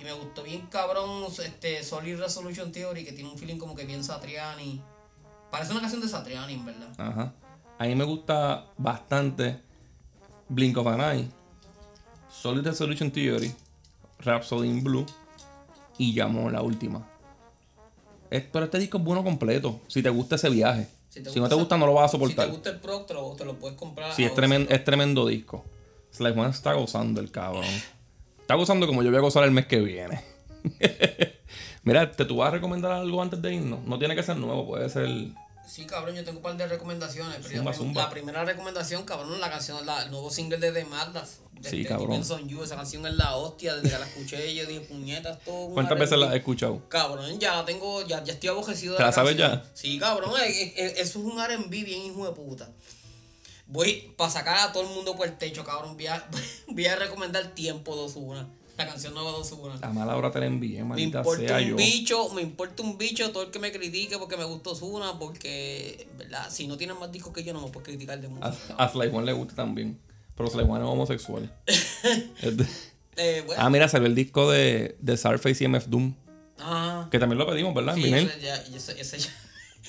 [0.00, 3.84] Y me gustó bien cabrón este Solid Resolution Theory, que tiene un feeling como que
[3.84, 4.82] bien Satriani.
[5.50, 6.88] Parece una canción de Satriani, en verdad.
[6.98, 7.32] Ajá.
[7.78, 9.60] A mí me gusta bastante
[10.48, 11.28] Blink of an Eye.
[12.30, 13.52] Solid Resolution Theory,
[14.20, 15.06] Rhapsody in Blue
[15.96, 17.06] y llamó la última.
[18.30, 20.88] Es- pero este disco es bueno completo, si te gusta ese viaje.
[21.08, 22.46] Si, no te esa- gusta, no lo vas a Si soportar.
[22.46, 24.12] te gusta el Pro, te lo, te lo puedes comprar.
[24.12, 25.64] Sí, es a tremendo, es tremendo disco.
[26.12, 27.64] Slice One está gozando el cabrón.
[28.40, 30.22] Está gozando como yo voy a gozar el mes que viene.
[31.88, 33.82] Mira, ¿te tú vas a recomendar algo antes de irnos?
[33.84, 35.08] No tiene que ser nuevo, puede ser.
[35.66, 37.38] Sí, cabrón, yo tengo un par de recomendaciones.
[37.42, 38.02] Pero Zumba, la, zumba.
[38.02, 41.40] la primera recomendación, cabrón, la canción, la, el nuevo single de The Madness.
[41.60, 42.22] de Sí, este cabrón.
[42.46, 43.74] You, esa canción es la hostia.
[43.76, 45.70] Desde que la escuché, yo dije, puñetas, todo.
[45.70, 46.86] ¿Cuántas veces la has escuchado?
[46.90, 49.62] Cabrón, ya la tengo, ya, ya estoy abojecido de ¿Te la sabes canción.
[49.62, 49.70] ya?
[49.72, 52.70] Sí, cabrón, eso es un R&B bien hijo de puta.
[53.66, 55.94] Voy para sacar a todo el mundo por el techo, cabrón.
[55.96, 56.26] Voy a,
[56.68, 58.46] voy a recomendar Tiempo 2-1.
[58.78, 59.80] La canción nueva 2-1.
[59.82, 61.76] A mala hora te la envié, Me maldita importa sea un yo.
[61.76, 66.06] bicho, me importa un bicho todo el que me critique porque me gustó Zuna, porque,
[66.16, 66.48] ¿verdad?
[66.48, 68.54] Si no tienes más discos que yo, no me puedes criticar de música.
[68.78, 69.98] A, a Slice One le gusta también.
[70.36, 71.52] Pero Slice One es homosexual.
[72.42, 72.66] De-
[73.20, 76.14] Eh, bueno, Ah, mira, salió el disco de, de Surface y MF Doom.
[76.60, 77.08] ajá.
[77.10, 77.96] Que también lo pedimos, ¿verdad?
[77.96, 79.28] Sí, ese ya, ese, ese ya,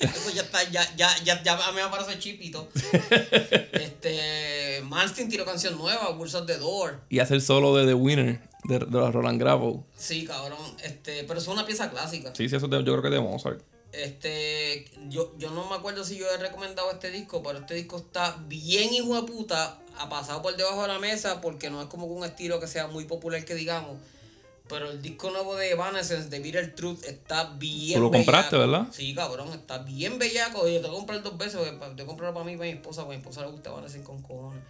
[0.00, 2.68] eso ya está, ya, ya, ya, ya me parece chipito.
[3.72, 7.02] este, Malstein tiró canción nueva, Words of the Door.
[7.08, 9.80] Y hace el solo de The Winner de, de la Roland Gravel.
[9.96, 12.32] Sí, cabrón, este, pero es una pieza clásica.
[12.34, 13.60] Sí, sí, eso de- yo creo que es de Mozart.
[13.92, 17.96] Este, yo, yo no me acuerdo si yo he recomendado este disco, pero este disco
[17.96, 21.88] está bien hijo de puta, ha pasado por debajo de la mesa porque no es
[21.88, 23.96] como un estilo que sea muy popular que digamos.
[24.68, 28.56] Pero el disco nuevo de Evanescence, de Bitter Truth, está bien Tú lo compraste.
[28.56, 28.86] ¿verdad?
[28.92, 30.68] Sí, cabrón, está bien bellaco.
[30.68, 31.60] Yo tengo que comprar dos veces,
[31.96, 34.22] que comprarlo para mí para mi esposa, porque a mi esposa le gusta Evanescence con
[34.22, 34.62] cojones.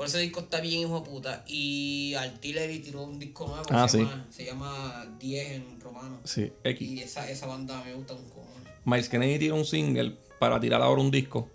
[0.00, 1.44] Por ese disco está bien hijo de puta.
[1.46, 4.04] Y Artillery tiró un disco nuevo, Ah, se, sí.
[4.04, 6.20] llama, se llama 10 en romano.
[6.24, 6.88] Sí, X.
[6.90, 8.72] Y esa, esa banda me gusta un cojones.
[8.86, 11.50] Miles Kennedy tiró un single para tirar ahora un disco.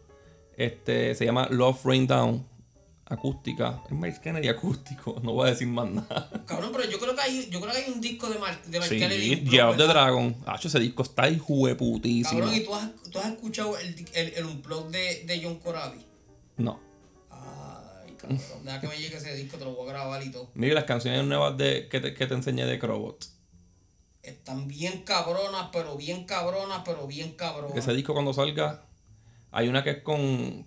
[0.58, 2.46] Este se llama Love Rain Down.
[3.08, 3.82] Acústica.
[3.88, 5.20] Es Miles Kennedy acústico.
[5.24, 6.30] No voy a decir más nada.
[6.46, 8.78] Cabrón, pero yo creo que hay, yo creo que hay un disco de Mar, de
[8.78, 9.88] Mark Sí, Kennedy, Year of the.
[9.88, 10.36] Dragon.
[10.46, 12.42] Ah, ese disco está hijueputísimo.
[12.42, 16.06] Cabrón, ¿y tú has, tú has escuchado el, el, el unplug de, de John Corabi?
[16.58, 16.85] No.
[18.28, 20.50] Cabrón, deja que me llegue ese disco, te lo voy a grabar y todo.
[20.54, 23.26] Mira las canciones nuevas de, que, te, que te enseñé de Crobot.
[24.24, 27.78] Están bien cabronas, pero bien cabronas, pero bien cabronas.
[27.78, 28.86] Ese disco cuando salga,
[29.52, 30.66] hay una que es con,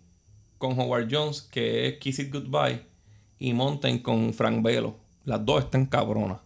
[0.59, 2.87] con Howard Jones, que es Kiss It Goodbye,
[3.41, 4.97] y Mountain con Frank Velo.
[5.25, 6.39] Las dos están cabronas.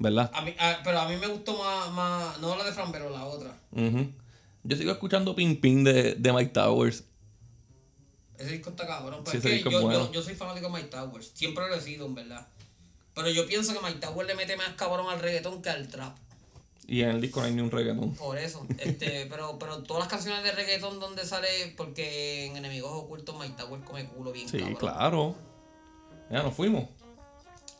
[0.00, 0.30] ¿Verdad?
[0.34, 3.10] A mí, a- pero a mí me gustó más, más, no la de Fran, pero
[3.10, 3.58] la otra.
[3.72, 4.12] Ujú.
[4.64, 7.04] Yo sigo escuchando Ping Ping de, de Mike Towers.
[8.38, 9.22] Ese disco está cabrón.
[9.24, 10.06] Pero Sí, es que yo, bueno.
[10.06, 11.30] yo, yo soy fanático de Mike Towers.
[11.34, 12.46] Siempre lo he sido, en verdad.
[13.14, 16.16] Pero yo pienso que Mike Towers le mete más cabrón al reggaetón que al trap.
[16.86, 18.14] Y en el disco no hay ni un reggaetón.
[18.14, 22.92] Por eso, este, pero, pero todas las canciones de reggaetón donde sale, porque en Enemigos
[22.94, 24.76] Ocultos Mike Tower come culo bien Sí, cabrón.
[24.76, 25.34] claro.
[26.30, 26.84] Ya nos fuimos.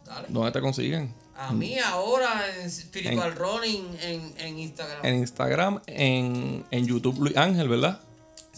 [0.04, 0.26] Dale.
[0.28, 1.14] ¿Dónde te consiguen?
[1.36, 5.06] A mí ahora en Spiritual Running en, en Instagram.
[5.06, 8.00] En Instagram, en, en YouTube, Luis Ángel, ¿verdad?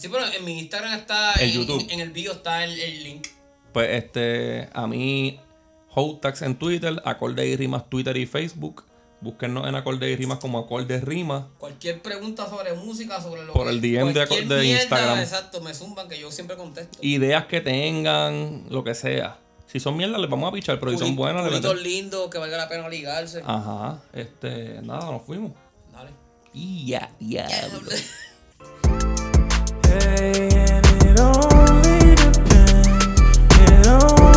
[0.01, 1.85] Sí, pero en mi Instagram está, En en, YouTube.
[1.89, 3.27] en el bio está el, el link.
[3.71, 5.39] Pues este, a mí,
[5.93, 8.83] Hotax en Twitter, Acorde y Rimas Twitter y Facebook.
[9.21, 11.43] Búsquennos en Acorde y Rimas como Acorde Rimas.
[11.59, 15.19] Cualquier pregunta sobre música, sobre lo Por que el DM de- cualquier de mierda, Instagram.
[15.19, 16.97] Exacto, me zumban que yo siempre contesto.
[17.01, 19.37] Ideas que tengan, lo que sea.
[19.67, 21.93] Si son mierdas, les vamos a pichar, pero si son buenas, les culitos metemos.
[21.93, 23.43] lindos que valga la pena ligarse.
[23.45, 25.51] Ajá, este, nada, nos fuimos.
[25.93, 26.09] Dale.
[26.53, 27.11] Y ya.
[27.19, 27.47] Ya,
[29.99, 33.21] say, and it only depends.
[33.59, 34.30] It only